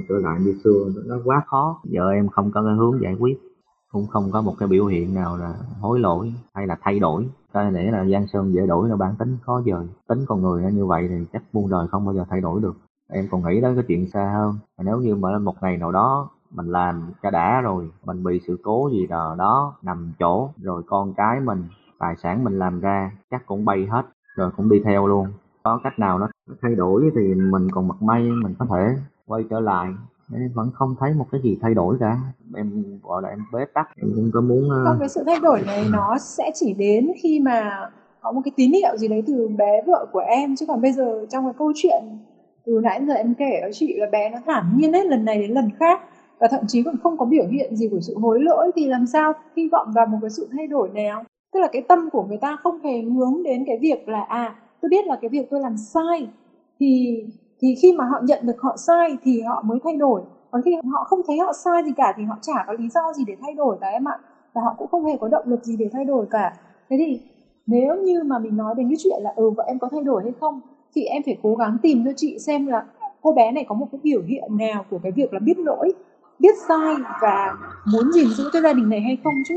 trở 0.10 0.16
lại 0.16 0.40
như 0.40 0.56
xưa 0.64 0.86
nó 1.06 1.16
quá 1.26 1.44
khó. 1.48 1.80
Giờ 1.84 2.10
em 2.10 2.28
không 2.30 2.52
có 2.52 2.64
cái 2.64 2.74
hướng 2.74 3.02
giải 3.02 3.16
quyết. 3.20 3.38
Cũng 3.92 4.08
không 4.08 4.32
có 4.32 4.42
một 4.42 4.56
cái 4.60 4.68
biểu 4.68 4.86
hiện 4.86 5.16
nào 5.16 5.38
là 5.38 5.54
hối 5.82 6.00
lỗi 6.00 6.34
hay 6.54 6.68
là 6.68 6.78
thay 6.82 7.00
đổi. 7.00 7.30
Cái 7.54 7.72
để 7.72 7.92
là 7.92 8.06
giang 8.06 8.28
sơn 8.28 8.54
dễ 8.54 8.68
đổi 8.68 8.90
là 8.90 8.96
bản 8.96 9.16
tính 9.16 9.38
khó 9.42 9.62
dời. 9.66 9.88
Tính 10.08 10.20
con 10.28 10.42
người 10.42 10.72
như 10.72 10.86
vậy 10.86 11.08
thì 11.10 11.26
chắc 11.34 11.44
muôn 11.54 11.70
đời 11.70 11.88
không 11.88 12.06
bao 12.06 12.16
giờ 12.16 12.26
thay 12.30 12.42
đổi 12.42 12.62
được. 12.62 12.76
Em 13.10 13.28
còn 13.32 13.44
nghĩ 13.44 13.62
đến 13.62 13.76
cái 13.76 13.84
chuyện 13.88 14.08
xa 14.14 14.34
hơn. 14.38 14.56
Mà 14.78 14.84
nếu 14.84 14.98
như 14.98 15.16
mà 15.16 15.40
một 15.40 15.56
ngày 15.62 15.78
nào 15.78 15.92
đó 15.92 16.30
mình 16.52 16.68
làm 16.68 17.12
cho 17.24 17.30
đã 17.30 17.62
rồi 17.62 17.92
mình 18.06 18.24
bị 18.24 18.42
sự 18.48 18.58
cố 18.64 18.90
gì 18.92 19.08
đó, 19.08 19.36
đó 19.38 19.74
nằm 19.82 20.14
chỗ 20.20 20.50
rồi 20.62 20.84
con 20.88 21.14
cái 21.14 21.40
mình 21.40 21.64
tài 22.00 22.16
sản 22.16 22.44
mình 22.44 22.60
làm 22.60 22.80
ra 22.80 23.12
chắc 23.32 23.46
cũng 23.46 23.66
bay 23.66 23.86
hết 23.86 24.06
rồi 24.36 24.52
cũng 24.58 24.70
đi 24.70 24.82
theo 24.86 25.08
luôn 25.08 25.28
có 25.68 25.80
cách 25.84 26.00
nào 26.00 26.20
nó 26.20 26.28
thay 26.62 26.76
đổi 26.76 27.12
thì 27.16 27.22
mình 27.36 27.68
còn 27.72 27.88
mặt 27.88 28.02
may 28.02 28.22
mình 28.22 28.54
có 28.60 28.66
thể 28.70 29.02
quay 29.26 29.44
trở 29.50 29.60
lại. 29.60 29.88
Em 30.34 30.52
vẫn 30.54 30.70
không 30.74 30.96
thấy 31.00 31.14
một 31.14 31.26
cái 31.32 31.42
gì 31.44 31.58
thay 31.62 31.74
đổi 31.74 31.98
cả. 32.00 32.18
Em 32.56 32.84
gọi 33.04 33.22
là 33.22 33.30
em 33.30 33.40
bế 33.54 33.66
tắc. 33.74 33.88
Em 34.02 34.12
không 34.16 34.32
có 34.34 34.42
muốn 34.42 34.64
uh... 34.66 35.00
cái 35.00 35.10
sự 35.10 35.24
thay 35.26 35.40
đổi 35.40 35.62
này 35.66 35.86
nó 35.92 36.18
sẽ 36.20 36.52
chỉ 36.54 36.74
đến 36.74 37.12
khi 37.22 37.40
mà 37.40 37.90
có 38.22 38.32
một 38.32 38.42
cái 38.46 38.52
tín 38.56 38.72
hiệu 38.72 38.98
gì 38.98 39.08
đấy 39.08 39.24
từ 39.28 39.48
bé 39.58 39.82
vợ 39.88 40.06
của 40.12 40.20
em. 40.20 40.56
Chứ 40.56 40.66
còn 40.66 40.82
bây 40.82 40.92
giờ 40.92 41.26
trong 41.30 41.46
cái 41.46 41.54
câu 41.58 41.72
chuyện 41.76 42.04
từ 42.66 42.80
nãy 42.84 43.02
giờ 43.08 43.14
em 43.14 43.34
kể 43.34 43.60
cho 43.62 43.70
chị 43.74 43.96
là 43.98 44.08
bé 44.12 44.30
nó 44.30 44.38
thản 44.46 44.64
nhiên 44.76 44.94
hết 44.94 45.06
lần 45.06 45.26
này 45.26 45.42
đến 45.42 45.52
lần 45.52 45.70
khác. 45.80 46.02
Và 46.40 46.48
thậm 46.52 46.62
chí 46.68 46.84
còn 46.84 46.96
không 47.04 47.18
có 47.18 47.26
biểu 47.26 47.46
hiện 47.52 47.76
gì 47.76 47.88
của 47.92 48.00
sự 48.02 48.18
hối 48.20 48.40
lỗi 48.42 48.72
thì 48.76 48.88
làm 48.88 49.06
sao 49.08 49.34
hy 49.56 49.70
vọng 49.72 49.88
vào 49.96 50.06
một 50.06 50.18
cái 50.22 50.30
sự 50.30 50.48
thay 50.52 50.68
đổi 50.68 50.90
nào? 50.90 51.24
Tức 51.54 51.60
là 51.60 51.68
cái 51.72 51.82
tâm 51.88 52.10
của 52.12 52.24
người 52.24 52.38
ta 52.38 52.58
không 52.64 52.80
hề 52.84 53.02
hướng 53.02 53.44
đến 53.44 53.64
cái 53.68 53.78
việc 53.82 54.10
là 54.10 54.22
à 54.22 54.56
tôi 54.82 54.90
biết 54.90 55.08
là 55.08 55.16
cái 55.22 55.30
việc 55.30 55.48
tôi 55.50 55.60
làm 55.60 55.78
sai 55.78 56.28
thì 56.80 57.24
thì 57.60 57.76
khi 57.82 57.94
mà 57.94 58.06
họ 58.06 58.20
nhận 58.24 58.40
được 58.44 58.62
họ 58.62 58.78
sai 58.78 59.18
thì 59.24 59.42
họ 59.42 59.62
mới 59.66 59.80
thay 59.84 59.96
đổi. 59.96 60.22
Còn 60.52 60.62
khi 60.62 60.76
họ 60.92 61.04
không 61.04 61.22
thấy 61.28 61.38
họ 61.40 61.54
sai 61.54 61.84
gì 61.86 61.92
cả 61.98 62.14
thì 62.18 62.24
họ 62.24 62.38
chả 62.42 62.64
có 62.68 62.74
lý 62.74 62.90
do 62.90 63.14
gì 63.14 63.24
để 63.28 63.36
thay 63.42 63.54
đổi 63.54 63.78
cả 63.82 63.88
em 63.88 64.08
ạ. 64.08 64.18
Và 64.54 64.62
họ 64.62 64.76
cũng 64.78 64.88
không 64.88 65.06
hề 65.06 65.18
có 65.18 65.28
động 65.28 65.44
lực 65.48 65.64
gì 65.64 65.76
để 65.78 65.90
thay 65.94 66.06
đổi 66.06 66.26
cả. 66.30 66.54
Thế 66.90 66.96
thì 67.00 67.20
nếu 67.68 67.96
như 67.96 68.24
mà 68.24 68.40
mình 68.40 68.58
nói 68.58 68.76
đến 68.78 68.90
cái 68.90 68.98
chuyện 69.00 69.20
là 69.24 69.34
ừ 69.36 69.50
vợ 69.50 69.64
em 69.68 69.80
có 69.80 69.90
thay 69.92 70.04
đổi 70.04 70.24
hay 70.24 70.34
không, 70.40 70.62
thì 70.96 71.04
em 71.04 71.24
phải 71.26 71.38
cố 71.44 71.56
gắng 71.56 71.78
tìm 71.82 72.06
cho 72.06 72.12
chị 72.16 72.40
xem 72.40 72.68
là 72.68 72.86
cô 73.22 73.34
bé 73.34 73.52
này 73.52 73.66
có 73.68 73.76
một 73.76 73.88
cái 73.92 74.00
biểu 74.04 74.22
hiện 74.22 74.58
nào 74.58 74.86
của 74.90 75.00
cái 75.04 75.12
việc 75.12 75.34
là 75.34 75.40
biết 75.40 75.60
lỗi, 75.60 75.94
biết 76.40 76.56
sai 76.68 76.96
và 77.22 77.56
muốn 77.86 78.12
gìn 78.12 78.28
giữ 78.28 78.50
cái 78.54 78.62
gia 78.62 78.74
đình 78.74 78.90
này 78.90 79.02
hay 79.02 79.18
không 79.24 79.34
chứ. 79.50 79.56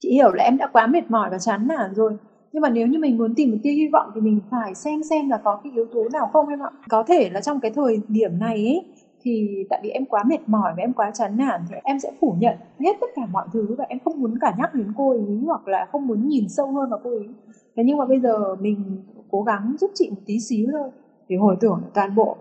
Chị 0.00 0.12
hiểu 0.12 0.32
là 0.32 0.44
em 0.44 0.56
đã 0.56 0.66
quá 0.72 0.86
mệt 0.86 1.10
mỏi 1.10 1.30
và 1.30 1.38
chán 1.38 1.68
nản 1.68 1.94
rồi 1.94 2.16
nhưng 2.52 2.60
mà 2.62 2.68
nếu 2.70 2.86
như 2.86 2.98
mình 2.98 3.18
muốn 3.18 3.34
tìm 3.34 3.50
một 3.50 3.56
tia 3.62 3.72
hy 3.72 3.88
vọng 3.88 4.10
thì 4.14 4.20
mình 4.20 4.40
phải 4.50 4.74
xem 4.74 5.02
xem 5.02 5.28
là 5.28 5.38
có 5.44 5.60
cái 5.64 5.72
yếu 5.72 5.86
tố 5.92 6.08
nào 6.12 6.26
không 6.32 6.48
em 6.48 6.62
ạ. 6.62 6.70
Có 6.88 7.02
thể 7.02 7.30
là 7.30 7.40
trong 7.40 7.60
cái 7.60 7.70
thời 7.70 8.00
điểm 8.08 8.38
này 8.38 8.56
ấy, 8.56 8.84
thì 9.22 9.64
tại 9.70 9.80
vì 9.82 9.90
em 9.90 10.04
quá 10.06 10.24
mệt 10.24 10.40
mỏi 10.46 10.72
và 10.76 10.82
em 10.82 10.92
quá 10.92 11.10
chán 11.14 11.36
nản 11.36 11.60
thì 11.70 11.76
em 11.84 11.98
sẽ 11.98 12.10
phủ 12.20 12.36
nhận 12.38 12.56
hết 12.80 12.96
tất 13.00 13.06
cả 13.14 13.22
mọi 13.32 13.46
thứ 13.52 13.74
và 13.78 13.84
em 13.88 13.98
không 14.04 14.20
muốn 14.20 14.38
cả 14.40 14.54
nhắc 14.58 14.74
đến 14.74 14.92
cô 14.96 15.10
ấy 15.10 15.20
hoặc 15.46 15.68
là 15.68 15.86
không 15.92 16.06
muốn 16.06 16.28
nhìn 16.28 16.48
sâu 16.48 16.66
hơn 16.72 16.90
vào 16.90 17.00
cô 17.04 17.10
ấy 17.10 17.28
thế 17.76 17.82
nhưng 17.84 17.98
mà 17.98 18.04
bây 18.06 18.20
giờ 18.20 18.56
mình 18.60 19.02
cố 19.30 19.42
gắng 19.42 19.76
giúp 19.80 19.90
chị 19.94 20.10
một 20.10 20.20
tí 20.26 20.40
xíu 20.40 20.68
thôi 20.72 20.90
để 21.28 21.36
hồi 21.36 21.56
tưởng 21.60 21.82
toàn 21.94 22.14
bộ 22.14 22.36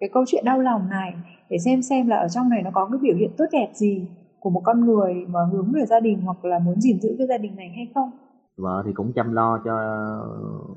cái 0.00 0.08
câu 0.12 0.24
chuyện 0.26 0.44
đau 0.44 0.60
lòng 0.60 0.88
này 0.88 1.14
để 1.50 1.58
xem 1.58 1.82
xem 1.82 2.08
là 2.08 2.16
ở 2.16 2.28
trong 2.28 2.48
này 2.48 2.62
nó 2.62 2.70
có 2.74 2.88
cái 2.92 2.98
biểu 3.02 3.16
hiện 3.16 3.30
tốt 3.36 3.44
đẹp 3.52 3.68
gì 3.74 4.06
của 4.40 4.50
một 4.50 4.60
con 4.64 4.84
người 4.84 5.14
mà 5.28 5.40
hướng 5.52 5.72
về 5.72 5.86
gia 5.86 6.00
đình 6.00 6.20
hoặc 6.20 6.44
là 6.44 6.58
muốn 6.58 6.80
gìn 6.80 7.00
giữ 7.00 7.14
cái 7.18 7.26
gia 7.26 7.38
đình 7.38 7.56
này 7.56 7.72
hay 7.76 7.86
không 7.94 8.10
vợ 8.56 8.82
thì 8.86 8.92
cũng 8.92 9.12
chăm 9.12 9.32
lo 9.32 9.58
cho 9.64 9.74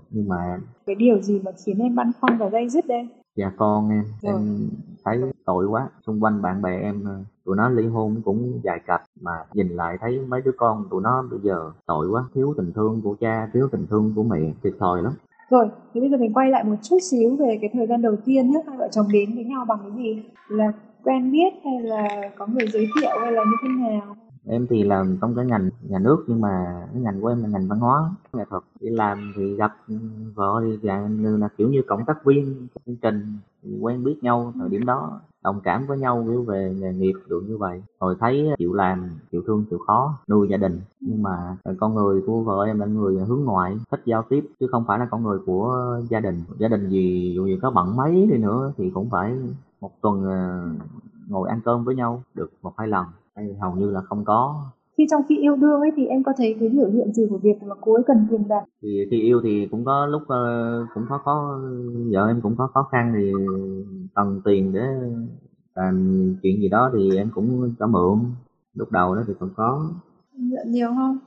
nhưng 0.09 0.27
mà 0.27 0.59
cái 0.85 0.95
điều 0.95 1.21
gì 1.21 1.39
mà 1.45 1.51
khiến 1.65 1.79
em 1.79 1.95
băn 1.95 2.11
khoăn 2.19 2.37
và 2.37 2.49
dây 2.49 2.69
dứt 2.69 2.87
đây 2.87 3.07
dạ 3.35 3.51
con 3.57 3.89
em 3.89 4.03
Rồi. 4.21 4.33
em 4.33 4.69
thấy 5.05 5.21
tội 5.45 5.65
quá 5.65 5.89
xung 6.07 6.23
quanh 6.23 6.41
bạn 6.41 6.61
bè 6.61 6.79
em 6.81 7.03
tụi 7.45 7.55
nó 7.55 7.69
ly 7.69 7.87
hôn 7.87 8.21
cũng 8.25 8.59
dài 8.63 8.79
cặp 8.85 9.03
mà 9.21 9.31
nhìn 9.53 9.69
lại 9.69 9.97
thấy 10.01 10.19
mấy 10.27 10.41
đứa 10.41 10.51
con 10.57 10.85
tụi 10.89 11.01
nó 11.01 11.23
bây 11.31 11.39
giờ 11.43 11.71
tội 11.85 12.07
quá 12.09 12.23
thiếu 12.33 12.53
tình 12.57 12.71
thương 12.75 13.01
của 13.01 13.15
cha 13.19 13.49
thiếu 13.53 13.69
tình 13.71 13.87
thương 13.89 14.13
của 14.15 14.23
mẹ 14.23 14.39
thiệt 14.63 14.73
thòi 14.79 15.01
lắm 15.01 15.13
rồi, 15.49 15.69
thế 15.93 16.01
bây 16.01 16.09
giờ 16.09 16.17
mình 16.17 16.33
quay 16.33 16.49
lại 16.49 16.63
một 16.63 16.75
chút 16.83 16.97
xíu 17.11 17.35
về 17.35 17.57
cái 17.61 17.69
thời 17.73 17.87
gian 17.87 18.01
đầu 18.01 18.15
tiên 18.25 18.51
nhé, 18.51 18.63
hai 18.67 18.77
vợ 18.77 18.87
chồng 18.91 19.07
đến 19.11 19.35
với 19.35 19.43
nhau 19.43 19.65
bằng 19.67 19.79
cái 19.81 19.91
gì? 19.97 20.23
Là 20.47 20.73
quen 21.03 21.31
biết 21.31 21.53
hay 21.65 21.81
là 21.81 22.07
có 22.37 22.47
người 22.47 22.67
giới 22.73 22.87
thiệu 22.95 23.11
hay 23.21 23.31
là 23.31 23.43
như 23.43 23.55
thế 23.63 23.69
nào? 23.89 24.15
Em 24.45 24.67
thì 24.69 24.83
làm 24.83 25.17
trong 25.21 25.35
cái 25.35 25.45
ngành, 25.45 25.69
nhà 25.89 25.99
nước 25.99 26.23
nhưng 26.27 26.41
mà 26.41 26.85
cái 26.93 27.01
ngành 27.01 27.21
của 27.21 27.27
em 27.27 27.43
là 27.43 27.49
ngành 27.49 27.67
văn 27.67 27.79
hóa, 27.79 28.11
nghệ 28.33 28.43
thuật. 28.49 28.63
Đi 28.79 28.89
làm 28.89 29.33
thì 29.35 29.55
gặp 29.55 29.75
vợ 30.35 30.61
thì 30.63 30.77
dạng 30.83 31.39
là 31.39 31.49
kiểu 31.57 31.69
như 31.69 31.81
cộng 31.87 32.05
tác 32.05 32.25
viên, 32.25 32.67
chương 32.85 32.95
trình, 32.95 33.37
quen 33.81 34.03
biết 34.03 34.17
nhau 34.21 34.53
thời 34.59 34.69
điểm 34.69 34.85
đó, 34.85 35.21
đồng 35.43 35.59
cảm 35.63 35.85
với 35.87 35.97
nhau, 35.97 36.25
kiểu 36.27 36.43
về 36.43 36.75
nghề 36.79 36.93
nghiệp 36.93 37.13
được 37.27 37.43
như 37.47 37.57
vậy. 37.57 37.83
Rồi 37.99 38.15
thấy 38.19 38.49
chịu 38.57 38.73
làm, 38.73 39.09
chịu 39.31 39.41
thương, 39.47 39.65
chịu 39.69 39.79
khó, 39.87 40.19
nuôi 40.27 40.47
gia 40.49 40.57
đình. 40.57 40.79
Nhưng 40.99 41.23
mà 41.23 41.57
con 41.79 41.95
người 41.95 42.21
của 42.25 42.41
vợ 42.41 42.65
em 42.65 42.79
là 42.79 42.85
người 42.85 43.19
hướng 43.19 43.43
ngoại, 43.43 43.77
thích 43.91 44.01
giao 44.05 44.25
tiếp, 44.29 44.47
chứ 44.59 44.67
không 44.71 44.83
phải 44.87 44.99
là 44.99 45.07
con 45.11 45.23
người 45.23 45.39
của 45.45 45.97
gia 46.09 46.19
đình. 46.19 46.43
Gia 46.57 46.67
đình 46.67 46.89
gì, 46.89 47.33
dù 47.35 47.45
gì 47.45 47.59
có 47.61 47.71
bận 47.71 47.95
mấy 47.95 48.27
đi 48.31 48.37
nữa 48.37 48.73
thì 48.77 48.89
cũng 48.93 49.09
phải 49.09 49.37
một 49.81 49.91
tuần 50.01 50.29
à, 50.29 50.63
ngồi 51.27 51.49
ăn 51.49 51.61
cơm 51.65 51.83
với 51.83 51.95
nhau 51.95 52.23
được 52.33 52.51
một 52.61 52.73
hai 52.77 52.87
lần 52.87 53.05
hay 53.39 53.55
hầu 53.61 53.75
như 53.75 53.91
là 53.91 54.01
không 54.01 54.25
có. 54.25 54.55
Khi 54.97 55.07
trong 55.11 55.21
khi 55.29 55.37
yêu 55.37 55.55
đương 55.55 55.79
ấy 55.81 55.91
thì 55.95 56.05
em 56.07 56.23
có 56.23 56.31
thấy 56.37 56.55
cái 56.59 56.69
biểu 56.69 56.89
hiện 56.89 57.13
gì 57.13 57.27
của 57.29 57.37
việc 57.37 57.63
mà 57.63 57.75
cô 57.81 57.93
ấy 57.93 58.03
cần 58.07 58.27
tiền 58.31 58.47
bạc? 58.47 58.63
Thì 58.81 59.07
khi 59.11 59.21
yêu 59.21 59.41
thì 59.43 59.67
cũng 59.71 59.85
có 59.85 60.05
lúc 60.05 60.21
uh, 60.21 60.87
cũng 60.93 61.03
có 61.09 61.17
có 61.25 61.59
vợ 62.11 62.27
em 62.27 62.41
cũng 62.41 62.55
có 62.57 62.67
khó 62.73 62.83
khăn 62.91 63.13
thì 63.17 63.31
cần 64.15 64.41
tiền 64.45 64.73
để 64.73 64.81
và 65.75 65.91
chuyện 66.43 66.61
gì 66.61 66.69
đó 66.69 66.91
thì 66.93 67.17
em 67.17 67.29
cũng 67.35 67.73
có 67.79 67.87
mượn. 67.87 68.19
Lúc 68.73 68.91
đầu 68.91 69.15
đó 69.15 69.21
thì 69.27 69.33
còn 69.39 69.49
có. 69.55 69.89
Mượn 70.37 70.71
nhiều 70.71 70.89
không? 70.95 71.17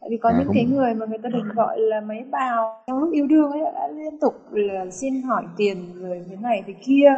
Tại 0.00 0.10
vì 0.10 0.16
có 0.16 0.30
Dạ, 0.30 0.38
những 0.38 0.46
cũng- 0.46 0.54
cái 0.56 0.64
người 0.64 0.94
mà 0.94 1.06
người 1.06 1.18
ta 1.22 1.28
được 1.28 1.42
gọi 1.54 1.80
là 1.80 2.00
mấy 2.00 2.24
bào. 2.30 2.82
Trong 2.86 2.98
lúc 2.98 3.12
yêu 3.12 3.26
đương 3.26 3.50
ấy 3.50 3.60
đã 3.60 3.88
liên 3.88 4.20
tục 4.20 4.34
là 4.52 4.90
xin 4.90 5.22
hỏi 5.22 5.44
tiền 5.56 5.76
rồi 6.00 6.24
thế 6.30 6.36
này 6.42 6.62
thế 6.66 6.74
kia 6.86 7.08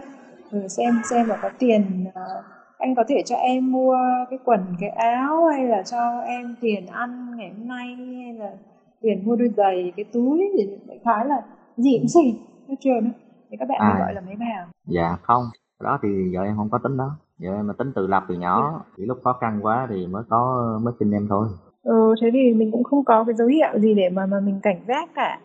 rồi 0.51 0.69
xem 0.69 0.95
xem 1.11 1.29
là 1.29 1.39
có 1.43 1.49
tiền 1.59 1.83
à, 2.15 2.23
anh 2.79 2.95
có 2.95 3.05
thể 3.09 3.23
cho 3.27 3.37
em 3.37 3.73
mua 3.73 3.97
cái 4.31 4.39
quần 4.45 4.61
cái 4.81 4.91
áo 4.91 5.47
hay 5.47 5.65
là 5.67 5.83
cho 5.83 6.21
em 6.21 6.55
tiền 6.61 6.87
ăn 6.87 7.37
ngày 7.37 7.53
hôm 7.59 7.69
nay 7.69 7.97
hay 8.25 8.33
là 8.33 8.51
tiền 9.01 9.23
mua 9.25 9.37
đôi 9.37 9.49
giày 9.57 9.93
cái 9.97 10.05
túi 10.13 10.51
thì 10.59 10.69
đại 10.89 10.99
khái 11.05 11.27
là 11.27 11.43
gì 11.77 11.99
cũng 11.99 12.09
xin 12.09 12.35
hết 12.69 12.75
trơn 12.81 13.05
á. 13.05 13.11
Thì 13.51 13.57
các 13.61 13.69
bạn 13.69 13.79
À. 13.81 13.97
gọi 13.99 14.15
là 14.15 14.21
mấy 14.21 14.37
bào 14.37 14.67
dạ 14.87 15.17
không. 15.23 15.43
Đó 15.83 15.99
thì 16.03 16.09
vợ 16.35 16.43
em 16.43 16.57
không 16.57 16.69
có 16.71 16.79
tính 16.79 16.97
đó. 16.97 17.11
Vợ 17.39 17.55
em 17.55 17.67
mà 17.67 17.75
tính 17.79 17.93
tự 17.95 18.07
lập 18.07 18.25
từ 18.29 18.35
nhỏ 18.35 18.85
chỉ 18.97 19.03
lúc 19.07 19.19
khó 19.25 19.33
khăn 19.33 19.59
quá 19.63 19.87
thì 19.91 20.07
mới 20.07 20.23
có 20.29 20.69
mới 20.83 20.95
xin 21.01 21.11
em 21.11 21.27
thôi. 21.31 21.49
Ừ, 21.83 22.15
thế 22.23 22.31
thì 22.33 22.55
mình 22.55 22.71
cũng 22.73 22.85
không 22.85 23.05
có 23.05 23.25
cái 23.25 23.35
dấu 23.35 23.49
hiệu 23.49 23.79
gì 23.79 23.95
để 23.95 24.09
mà 24.09 24.27
mà 24.27 24.41
mình 24.41 24.61
cảnh 24.63 24.81
giác 24.89 25.11
cả. 25.15 25.39